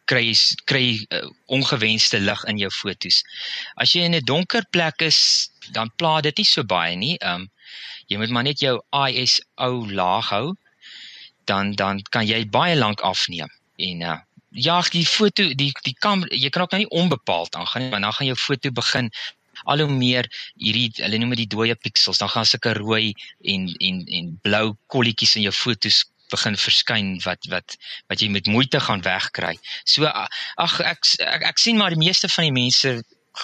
kry 0.05 0.35
kry 0.65 1.07
uh, 1.09 1.31
ongewenste 1.47 2.19
lig 2.21 2.45
in 2.45 2.59
jou 2.59 2.71
fotos. 2.71 3.23
As 3.77 3.93
jy 3.93 4.03
in 4.09 4.15
'n 4.15 4.25
donker 4.25 4.67
plek 4.71 5.01
is, 5.01 5.51
dan 5.73 5.93
pla 5.97 6.21
dit 6.21 6.37
nie 6.37 6.49
so 6.49 6.65
baie 6.65 6.97
nie. 6.97 7.17
Um, 7.23 7.49
Jy 8.09 8.19
moet 8.21 8.33
maar 8.33 8.47
net 8.47 8.63
jou 8.65 8.79
ISO 8.91 9.71
laag 9.93 10.33
hou. 10.33 10.55
Dan 11.49 11.75
dan 11.77 12.03
kan 12.13 12.27
jy 12.29 12.45
baie 12.49 12.77
lank 12.77 13.01
afneem. 13.01 13.53
En 13.77 14.03
uh 14.03 14.19
ja, 14.51 14.81
die 14.91 15.07
foto 15.07 15.45
die 15.55 15.73
die 15.85 15.97
kamera 16.01 16.35
jy 16.35 16.49
kan 16.51 16.63
ook 16.65 16.73
nou 16.73 16.81
nie 16.81 16.95
onbepaald 17.03 17.55
aangaan 17.55 17.83
nie, 17.83 17.91
maar 17.91 18.01
dan 18.01 18.13
gaan 18.17 18.31
jou 18.31 18.37
foto 18.41 18.71
begin 18.73 19.11
al 19.65 19.83
hoe 19.85 19.93
meer 19.93 20.29
hierdie 20.57 20.89
hulle 21.03 21.19
noem 21.19 21.35
dit 21.35 21.45
die 21.45 21.55
dooie 21.57 21.75
pixels, 21.75 22.21
dan 22.23 22.31
gaan 22.33 22.47
sulke 22.47 22.73
rooi 22.79 23.13
en 23.45 23.69
en 23.89 24.05
en 24.07 24.31
blou 24.43 24.77
kolletjies 24.95 25.37
in 25.37 25.47
jou 25.49 25.53
fotos 25.53 26.05
begin 26.33 26.57
verskyn 26.61 27.13
wat 27.25 27.49
wat 27.53 27.77
wat 28.09 28.23
jy 28.23 28.29
met 28.33 28.47
moeite 28.47 28.81
gaan 28.81 29.05
wegkry. 29.05 29.57
So 29.85 30.09
ag 30.09 30.81
ek, 30.81 31.05
ek 31.25 31.47
ek 31.53 31.61
sien 31.61 31.81
maar 31.81 31.95
die 31.95 32.05
meeste 32.05 32.29
van 32.33 32.49
die 32.49 32.57
mense 32.57 32.99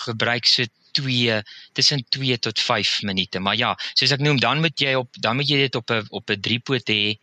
gebruik 0.04 0.48
so 0.48 0.66
2 0.94 1.42
tussen 1.76 2.04
2 2.08 2.38
tot 2.38 2.60
5 2.60 3.02
minute. 3.02 3.40
Maar 3.42 3.56
ja, 3.58 3.74
soos 3.98 4.14
ek 4.14 4.22
noem, 4.24 4.40
dan 4.42 4.62
moet 4.64 4.80
jy 4.80 4.94
op 4.98 5.20
dan 5.20 5.38
moet 5.38 5.50
jy 5.50 5.58
dit 5.66 5.74
op 5.80 5.90
'n 5.90 6.06
op 6.10 6.30
'n 6.30 6.40
driepoot 6.40 6.88
hê 6.88 7.18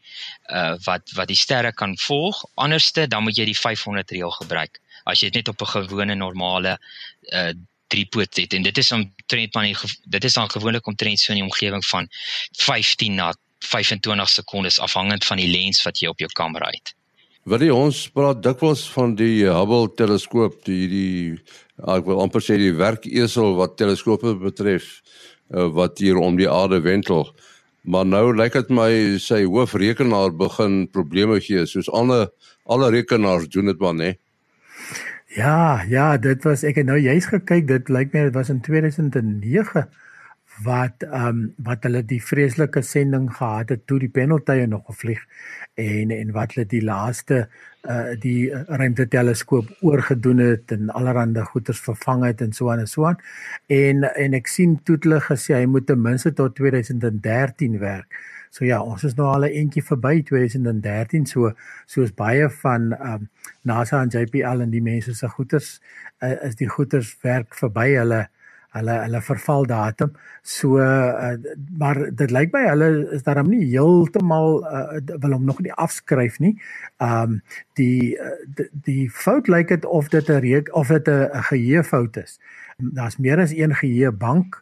uh 0.52 0.76
wat 0.86 1.12
wat 1.18 1.28
die 1.28 1.40
sterre 1.40 1.74
kan 1.74 1.98
volg. 1.98 2.44
Anderste 2.56 3.08
dan 3.08 3.24
moet 3.24 3.38
jy 3.38 3.46
die 3.46 3.58
500 3.58 4.12
reël 4.12 4.32
gebruik. 4.32 4.80
As 5.04 5.20
jy 5.20 5.30
dit 5.30 5.42
net 5.42 5.54
op 5.54 5.62
'n 5.62 5.74
gewone 5.78 6.16
normale 6.16 6.80
uh 7.34 7.52
driepoot 7.92 8.36
het 8.36 8.54
en 8.54 8.64
dit 8.64 8.78
is 8.78 8.92
omtrent 8.92 9.54
maar 9.54 9.84
dit 10.04 10.24
is 10.24 10.34
dan 10.34 10.50
gewoonlik 10.50 10.88
omtrent 10.88 11.20
so 11.20 11.34
in 11.34 11.42
die 11.42 11.50
omgewing 11.50 11.86
van 11.86 12.08
15 12.52 13.16
na 13.16 13.34
25 13.60 14.30
sekondes 14.30 14.80
afhangend 14.80 15.26
van 15.26 15.38
die 15.38 15.52
lens 15.52 15.84
wat 15.84 16.00
jy 16.00 16.08
op 16.08 16.20
jou 16.20 16.32
kamera 16.32 16.70
het. 16.72 16.96
Wil 17.49 17.63
jy 17.65 17.71
ons 17.73 17.99
praat 18.13 18.43
dikwels 18.45 18.84
van 18.93 19.15
die 19.17 19.47
Hubble 19.49 19.88
teleskoop, 19.97 20.60
die 20.67 20.86
die 20.91 21.13
ek 21.89 22.06
wil 22.06 22.19
amper 22.21 22.43
sê 22.45 22.60
die 22.62 22.75
werkesel 22.77 23.56
wat 23.58 23.80
teleskope 23.82 24.36
betref 24.38 24.99
uh, 25.49 25.65
wat 25.73 25.97
hier 25.97 26.19
om 26.21 26.38
die 26.38 26.49
aarde 26.49 26.84
wentel. 26.86 27.32
Maar 27.82 28.06
nou 28.06 28.27
lyk 28.38 28.60
dit 28.60 28.69
my 28.77 28.91
sy 29.17 29.41
hoofrekenaar 29.47 30.36
begin 30.38 30.84
probleme 30.93 31.39
gee 31.41 31.65
soos 31.65 31.89
alle 31.89 32.27
alle 32.69 32.91
rekenaars 32.93 33.49
doen 33.49 33.73
dit 33.73 33.82
maar 33.82 33.97
nê. 33.97 34.12
Ja, 35.34 35.82
ja, 35.89 36.17
dit 36.21 36.45
was 36.45 36.62
ek 36.67 36.77
het 36.77 36.86
nou 36.91 36.99
juist 37.01 37.32
gekyk, 37.34 37.65
dit 37.65 37.89
lyk 37.89 38.13
my 38.13 38.27
dit 38.30 38.38
was 38.38 38.54
in 38.54 38.62
2009 38.62 39.88
wat 40.62 41.08
ehm 41.08 41.27
um, 41.27 41.41
wat 41.65 41.89
hulle 41.89 42.04
die 42.06 42.21
vreeslike 42.21 42.84
sending 42.86 43.32
gehad 43.34 43.73
het 43.73 43.88
toe 43.89 43.97
die 43.99 44.12
penaltye 44.13 44.67
nog 44.69 44.86
gevlieg 44.91 45.25
en 45.74 46.12
en 46.12 46.32
wat 46.32 46.54
hulle 46.54 46.68
die 46.68 46.84
laaste 46.84 47.48
uh 47.90 48.14
die 48.22 48.52
ruimteteleskoop 48.54 49.70
oorgedoen 49.82 50.38
het 50.44 50.72
en 50.72 50.90
allerlei 50.90 51.46
goeders 51.46 51.80
vervang 51.80 52.26
het 52.26 52.42
en 52.42 52.54
so 52.54 52.70
aan 52.72 52.80
en 52.80 52.88
so 52.88 53.06
aan. 53.06 53.18
En 53.68 54.04
en 54.04 54.34
ek 54.34 54.48
sien 54.48 54.78
toe 54.84 54.98
hulle 55.02 55.22
gesê 55.22 55.56
hy 55.56 55.66
moet 55.66 55.88
ten 55.88 56.02
minste 56.02 56.34
tot 56.34 56.56
2013 56.56 57.80
werk. 57.80 58.20
So 58.52 58.66
ja, 58.66 58.82
ons 58.84 59.04
is 59.04 59.16
nou 59.16 59.28
al 59.32 59.46
'n 59.48 59.56
entjie 59.64 59.84
verby 59.84 60.22
2013 60.24 61.26
so 61.26 61.54
soos 61.86 62.12
baie 62.12 62.50
van 62.50 62.92
um, 63.00 63.30
NASA 63.64 64.02
en 64.02 64.10
JPL 64.10 64.62
en 64.62 64.70
die 64.70 64.82
mense 64.82 65.14
se 65.16 65.28
goeders 65.28 65.82
uh, 66.20 66.36
is 66.44 66.56
die 66.56 66.68
goeders 66.68 67.18
werk 67.24 67.56
verby 67.56 67.96
hulle 67.96 68.28
hulle 68.78 68.96
hulle 69.04 69.22
verval 69.22 69.66
datum. 69.68 70.14
So 70.42 70.80
uh, 70.80 71.36
maar 71.78 72.00
dit 72.16 72.32
lyk 72.32 72.54
my 72.56 72.64
hulle 72.70 72.90
is 73.18 73.24
daarom 73.28 73.50
nie 73.52 73.66
heeltemal 73.74 74.62
uh, 74.64 75.02
wil 75.18 75.36
hom 75.38 75.46
nog 75.50 75.62
nie 75.62 75.74
afskryf 75.74 76.40
nie. 76.40 76.56
Um 77.04 77.42
die 77.80 78.16
uh, 78.16 78.36
die, 78.56 78.70
die 78.88 79.06
fout 79.10 79.52
lyk 79.52 79.70
dit 79.74 79.86
of 79.86 80.10
dit 80.10 80.30
'n 80.30 80.42
reek 80.46 80.74
of 80.76 80.88
dit 80.88 81.08
'n 81.08 81.44
geheue 81.52 81.84
fout 81.84 82.18
is. 82.18 82.40
Daar's 82.78 83.18
meer 83.18 83.40
as 83.40 83.54
een 83.54 83.76
geheue 83.76 84.12
bank 84.12 84.62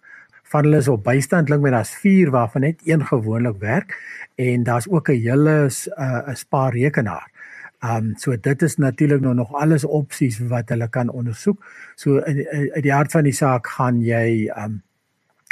van 0.50 0.63
hulle 0.63 0.78
is 0.78 0.88
op 0.88 1.04
bystand 1.04 1.45
klink 1.45 1.62
my 1.62 1.69
daar's 1.69 1.93
4 1.93 2.32
waarvan 2.32 2.62
net 2.62 2.82
een 2.86 3.06
gewoonlik 3.06 3.60
werk 3.60 3.93
en 4.36 4.63
daar's 4.63 4.89
ook 4.89 5.10
'n 5.10 5.22
hele 5.22 5.69
'n 5.69 6.02
uh, 6.02 6.36
spaar 6.36 6.74
rekenaar. 6.74 7.38
Ehm 7.79 7.95
um, 7.95 8.13
so 8.17 8.35
dit 8.35 8.61
is 8.61 8.75
natuurlik 8.77 9.21
nou 9.21 9.33
nog 9.33 9.53
alles 9.55 9.85
opsies 9.85 10.39
wat 10.51 10.69
hulle 10.69 10.89
kan 10.89 11.09
ondersoek. 11.09 11.63
So 11.95 12.19
uit 12.19 12.83
die 12.83 12.93
hart 12.93 13.11
van 13.11 13.23
die 13.23 13.35
saak 13.35 13.67
gaan 13.77 14.01
jy 14.03 14.47
ehm 14.49 14.63
um, 14.65 14.81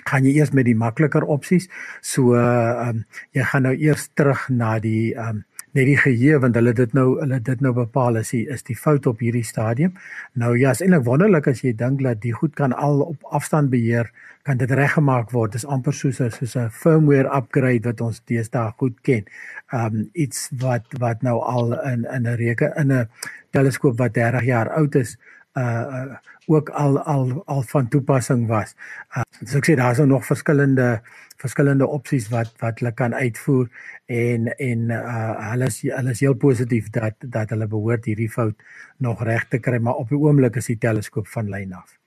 gaan 0.08 0.24
jy 0.24 0.38
eers 0.40 0.52
met 0.56 0.66
die 0.68 0.76
makliker 0.76 1.24
opsies. 1.24 1.70
So 2.02 2.36
ehm 2.36 2.90
um, 2.90 3.06
jy 3.32 3.44
gaan 3.44 3.68
nou 3.68 3.76
eers 3.76 4.10
terug 4.14 4.50
na 4.50 4.80
die 4.80 5.14
ehm 5.16 5.38
um, 5.38 5.46
net 5.78 5.88
die 5.90 5.98
geheue 6.00 6.40
want 6.42 6.58
hulle 6.58 6.74
dit 6.76 6.94
nou 6.98 7.06
hulle 7.20 7.40
dit 7.44 7.62
nou 7.62 7.74
bepaal 7.78 8.18
is 8.22 8.32
die, 8.34 8.44
is 8.54 8.66
die 8.66 8.76
fout 8.78 9.06
op 9.10 9.22
hierdie 9.22 9.46
stadium. 9.46 9.94
Nou 10.34 10.56
ja, 10.58 10.74
is 10.74 10.82
eintlik 10.82 11.06
wonderlik 11.06 11.50
as 11.52 11.62
jy 11.64 11.74
dink 11.78 12.02
dat 12.06 12.22
die 12.24 12.34
goed 12.34 12.56
kan 12.58 12.74
al 12.74 13.04
op 13.06 13.30
afstand 13.38 13.70
beheer, 13.74 14.10
kan 14.48 14.58
dit 14.58 14.72
reggemaak 14.72 15.34
word. 15.36 15.54
Dis 15.54 15.68
amper 15.68 15.94
soos 15.94 16.22
'n 16.22 16.32
soos 16.32 16.56
'n 16.56 16.70
firmware 16.70 17.30
upgrade 17.40 17.86
wat 17.86 18.02
ons 18.02 18.22
deesdae 18.26 18.72
goed 18.78 18.98
ken. 19.04 19.26
Um 19.74 20.10
iets 20.14 20.50
wat 20.64 20.86
wat 21.00 21.22
nou 21.22 21.40
al 21.40 21.74
in 21.84 22.06
in 22.06 22.28
'n 22.28 22.38
reke 22.38 22.74
in 22.78 22.92
'n 22.92 23.10
teleskoop 23.52 23.98
wat 23.98 24.14
30 24.14 24.46
jaar 24.46 24.70
oud 24.70 24.96
is, 24.96 25.18
uh, 25.58 25.86
uh 26.00 26.18
ook 26.50 26.70
al 26.70 27.00
al 27.00 27.44
al 27.46 27.62
van 27.68 27.88
toepassing 27.88 28.48
was. 28.48 28.76
Uh, 29.18 29.24
so 29.44 29.58
ek 29.60 29.68
sê 29.68 29.76
daar's 29.76 30.00
nog 30.00 30.24
verskillende 30.26 31.02
verskillende 31.38 31.88
opsies 31.88 32.30
wat 32.32 32.54
wat 32.64 32.80
hulle 32.80 32.94
kan 32.96 33.14
uitvoer 33.14 33.68
en 34.06 34.48
en 34.56 34.90
uh 34.96 35.52
hulle 35.52 35.68
is 35.74 35.82
hulle 35.82 36.16
is 36.16 36.24
heel 36.24 36.38
positief 36.40 36.90
dat 36.90 37.20
dat 37.20 37.50
hulle 37.50 37.68
behoort 37.68 38.08
hierdie 38.08 38.32
fout 38.32 38.56
nog 38.98 39.24
reg 39.24 39.48
te 39.52 39.60
kry 39.60 39.78
maar 39.78 40.00
op 40.00 40.10
die 40.10 40.20
oomblik 40.20 40.56
is 40.56 40.72
die 40.72 40.80
teleskoop 40.88 41.28
van 41.28 41.50
lyn 41.50 41.74
af. 41.74 41.98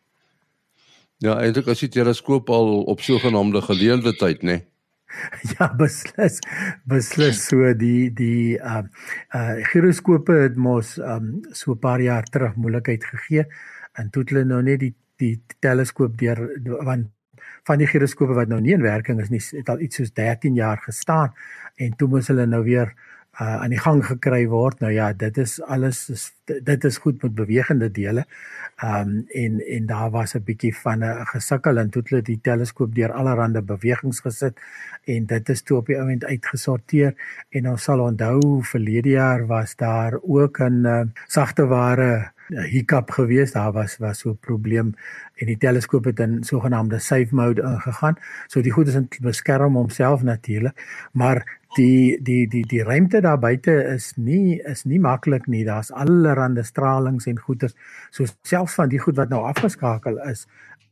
Ja, 1.21 1.37
eintlik 1.37 1.69
as 1.69 1.85
die 1.85 1.93
teleskoop 1.93 2.49
al 2.51 2.83
op 2.89 3.03
sogenaamde 3.05 3.61
geleelde 3.61 4.17
tyd, 4.17 4.41
né? 4.43 4.57
Nee? 4.57 4.67
Ja, 5.59 5.69
beslis. 5.79 6.39
Beslis 6.89 7.45
so 7.49 7.73
die 7.75 8.11
die 8.15 8.59
uh 8.59 8.83
uh 9.35 9.55
giroskope 9.73 10.37
het 10.47 10.57
mos 10.57 10.99
um 10.99 11.41
so 11.53 11.73
'n 11.73 11.79
paar 11.79 12.01
jaar 12.01 12.25
terug 12.25 12.57
moeilikheid 12.57 13.05
gegee 13.05 13.45
en 13.99 14.11
toe 14.11 14.25
hulle 14.25 14.45
nou 14.45 14.63
net 14.63 14.81
die 14.81 14.95
die 15.21 15.37
teleskoop 15.61 16.17
deur 16.19 16.39
want 16.85 17.11
van 17.69 17.79
die 17.79 17.87
giroskope 17.87 18.35
wat 18.35 18.49
nou 18.49 18.61
nie 18.61 18.73
in 18.73 18.83
werking 18.83 19.21
is 19.21 19.31
nie, 19.31 19.41
het 19.41 19.69
al 19.69 19.81
iets 19.81 19.97
soos 20.01 20.13
13 20.13 20.55
jaar 20.55 20.81
gestaan 20.85 21.35
en 21.77 21.97
toe 21.97 22.09
moes 22.09 22.29
hulle 22.29 22.47
nou 22.47 22.63
weer 22.65 22.95
uh, 23.39 23.63
aan 23.63 23.71
die 23.71 23.79
gang 23.79 24.03
gekry 24.05 24.47
word. 24.49 24.81
Nou 24.81 24.93
ja, 24.93 25.13
dit 25.13 25.39
is 25.39 25.59
alles 25.63 26.09
is, 26.11 26.31
dit 26.51 26.85
is 26.85 26.99
goed 26.99 27.23
met 27.23 27.35
bewegende 27.35 27.91
dele. 27.91 28.27
Ehm 28.81 29.09
um, 29.09 29.25
en 29.29 29.61
en 29.61 29.87
daar 29.87 30.11
was 30.11 30.35
'n 30.35 30.45
bietjie 30.45 30.75
van 30.77 31.05
'n 31.05 31.27
gesukkel 31.27 31.79
en 31.79 31.91
toe 31.91 32.03
hulle 32.05 32.23
die 32.23 32.41
teleskoop 32.43 32.95
deur 32.95 33.13
allerlei 33.13 33.63
bewegings 33.63 34.21
gesit 34.21 34.61
en 35.05 35.27
dit 35.27 35.49
is 35.49 35.63
toe 35.63 35.77
op 35.77 35.87
die 35.87 35.97
oomblik 35.97 36.25
uitgesorteer 36.25 37.15
en 37.51 37.69
ons 37.69 37.83
sal 37.83 38.01
onthou 38.01 38.63
verlede 38.63 39.09
jaar 39.09 39.47
was 39.47 39.77
daar 39.77 40.19
ook 40.23 40.61
'n 40.61 40.85
uh, 40.87 41.03
sagte 41.27 41.67
ware 41.67 42.33
'n 42.49 42.63
hiccup 42.63 43.11
gewees. 43.11 43.53
Daar 43.53 43.73
was 43.73 43.97
was 43.99 44.19
so 44.19 44.31
'n 44.31 44.39
probleem 44.41 44.95
en 45.35 45.47
die 45.47 45.59
teleskoop 45.59 46.05
het 46.05 46.21
in 46.21 46.45
sogenaamde 46.45 46.99
safe 46.99 47.35
mode 47.35 47.63
ingegaan. 47.63 48.17
So 48.47 48.61
die 48.61 48.73
goed 48.73 48.89
is 48.89 48.95
in 48.95 49.09
beskerm 49.21 49.75
homself 49.75 50.23
natuurlik, 50.23 51.09
maar 51.13 51.60
die 51.77 52.19
die 52.23 52.47
die 52.51 52.65
die 52.67 52.83
ruimte 52.83 53.21
daar 53.21 53.39
buite 53.39 53.73
is 53.95 54.13
nie 54.17 54.59
is 54.67 54.85
nie 54.85 54.99
maklik 54.99 55.47
nie. 55.47 55.65
Daar's 55.65 55.93
allerlei 55.93 56.63
stralings 56.63 57.27
en 57.27 57.39
goeters. 57.39 57.75
So 58.11 58.27
selfs 58.43 58.75
van 58.75 58.89
die 58.89 58.99
goed 58.99 59.17
wat 59.17 59.31
nou 59.31 59.43
afgeskakel 59.47 60.19
is, 60.31 60.47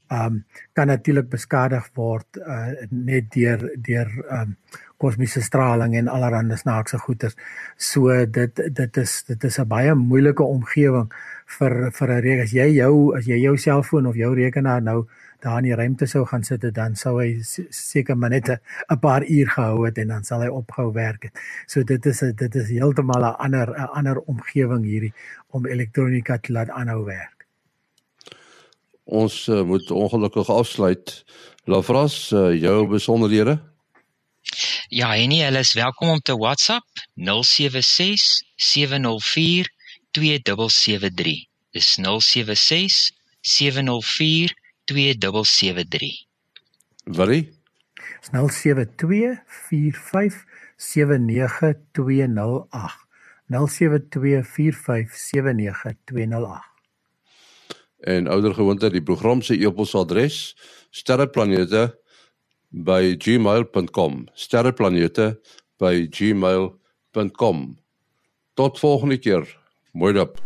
ehm 0.08 0.26
um, 0.26 0.44
kan 0.72 0.86
natuurlik 0.86 1.28
beskadig 1.28 1.88
word 1.94 2.38
uh, 2.40 2.72
net 2.90 3.32
deur 3.34 3.60
deur 3.76 4.08
ehm 4.28 4.40
um, 4.40 4.56
kosmiese 4.98 5.42
straling 5.42 5.94
en 5.96 6.08
allerlei 6.08 6.56
snaakse 6.56 6.98
goeters. 6.98 7.36
So 7.76 8.26
dit 8.26 8.60
dit 8.74 8.96
is 8.96 9.22
dit 9.26 9.44
is 9.44 9.58
'n 9.58 9.68
baie 9.68 9.94
moeilike 9.94 10.42
omgewing 10.42 11.12
vir 11.58 11.90
vir 11.92 12.08
'n 12.08 12.20
rekenaar. 12.20 12.44
As 12.44 12.52
jy 12.52 12.68
jou 12.74 13.16
as 13.16 13.24
jy 13.26 13.38
jou 13.42 13.56
selfoon 13.56 14.06
of 14.06 14.14
jou 14.14 14.34
rekenaar 14.34 14.82
nou 14.82 15.06
daar 15.40 15.58
in 15.58 15.64
die 15.64 15.74
ruimte 15.74 16.06
sou 16.06 16.24
gaan 16.26 16.42
sit, 16.42 16.74
dan 16.74 16.96
sou 16.96 17.20
hy 17.20 17.38
seker 17.70 18.16
maar 18.16 18.30
net 18.30 18.48
'n 18.90 18.98
paar 19.00 19.22
uur 19.24 19.48
gehou 19.48 19.86
het 19.86 19.98
en 19.98 20.08
dan 20.08 20.24
sal 20.24 20.40
hy 20.40 20.48
opgehou 20.48 20.92
werk 20.92 21.22
het. 21.22 21.38
So 21.66 21.82
dit 21.82 22.06
is 22.06 22.22
'n 22.22 22.34
dit 22.34 22.54
is 22.54 22.68
heeltemal 22.68 23.22
'n 23.22 23.36
ander 23.38 23.68
'n 23.68 23.88
ander 23.94 24.18
omgewing 24.20 24.84
hierdie 24.84 25.12
om 25.50 25.66
elektronika 25.66 26.38
te 26.38 26.52
laat 26.52 26.70
aanhou 26.70 27.04
werk. 27.04 27.46
Ons 29.04 29.48
uh, 29.48 29.62
moet 29.62 29.90
ongelukkig 29.90 30.50
afsluit. 30.50 31.24
Lafras, 31.64 32.30
uh, 32.32 32.52
jou 32.60 32.86
besonderhede? 32.86 33.58
Ja, 34.88 35.10
en 35.12 35.28
nie, 35.28 35.42
hulle 35.44 35.60
is 35.60 35.74
welkom 35.76 36.08
om 36.08 36.20
te 36.24 36.32
WhatsApp 36.32 36.86
076 37.14 38.44
704 38.56 39.68
2773. 40.16 41.44
Dis 41.76 41.88
076 42.00 43.12
704 43.40 44.54
2773. 44.88 46.24
Watie? 47.04 47.52
072 48.32 49.36
45 49.68 50.40
79208. 50.76 52.96
072457928. 53.48 53.56
En 57.98 58.28
ouer 58.28 58.54
gewoonte 58.54 58.90
die 58.90 59.02
program 59.02 59.42
se 59.42 59.60
e-posadres 59.60 60.56
sterreplanete 60.90 62.00
by 62.68 63.16
gmail.com. 63.16 64.28
Sterreplanete 64.34 65.40
by 65.76 66.08
gmail.com. 66.08 67.78
Tot 68.54 68.78
volgende 68.78 69.18
keer. 69.18 69.58
Mooi 69.92 70.12
dop. 70.12 70.38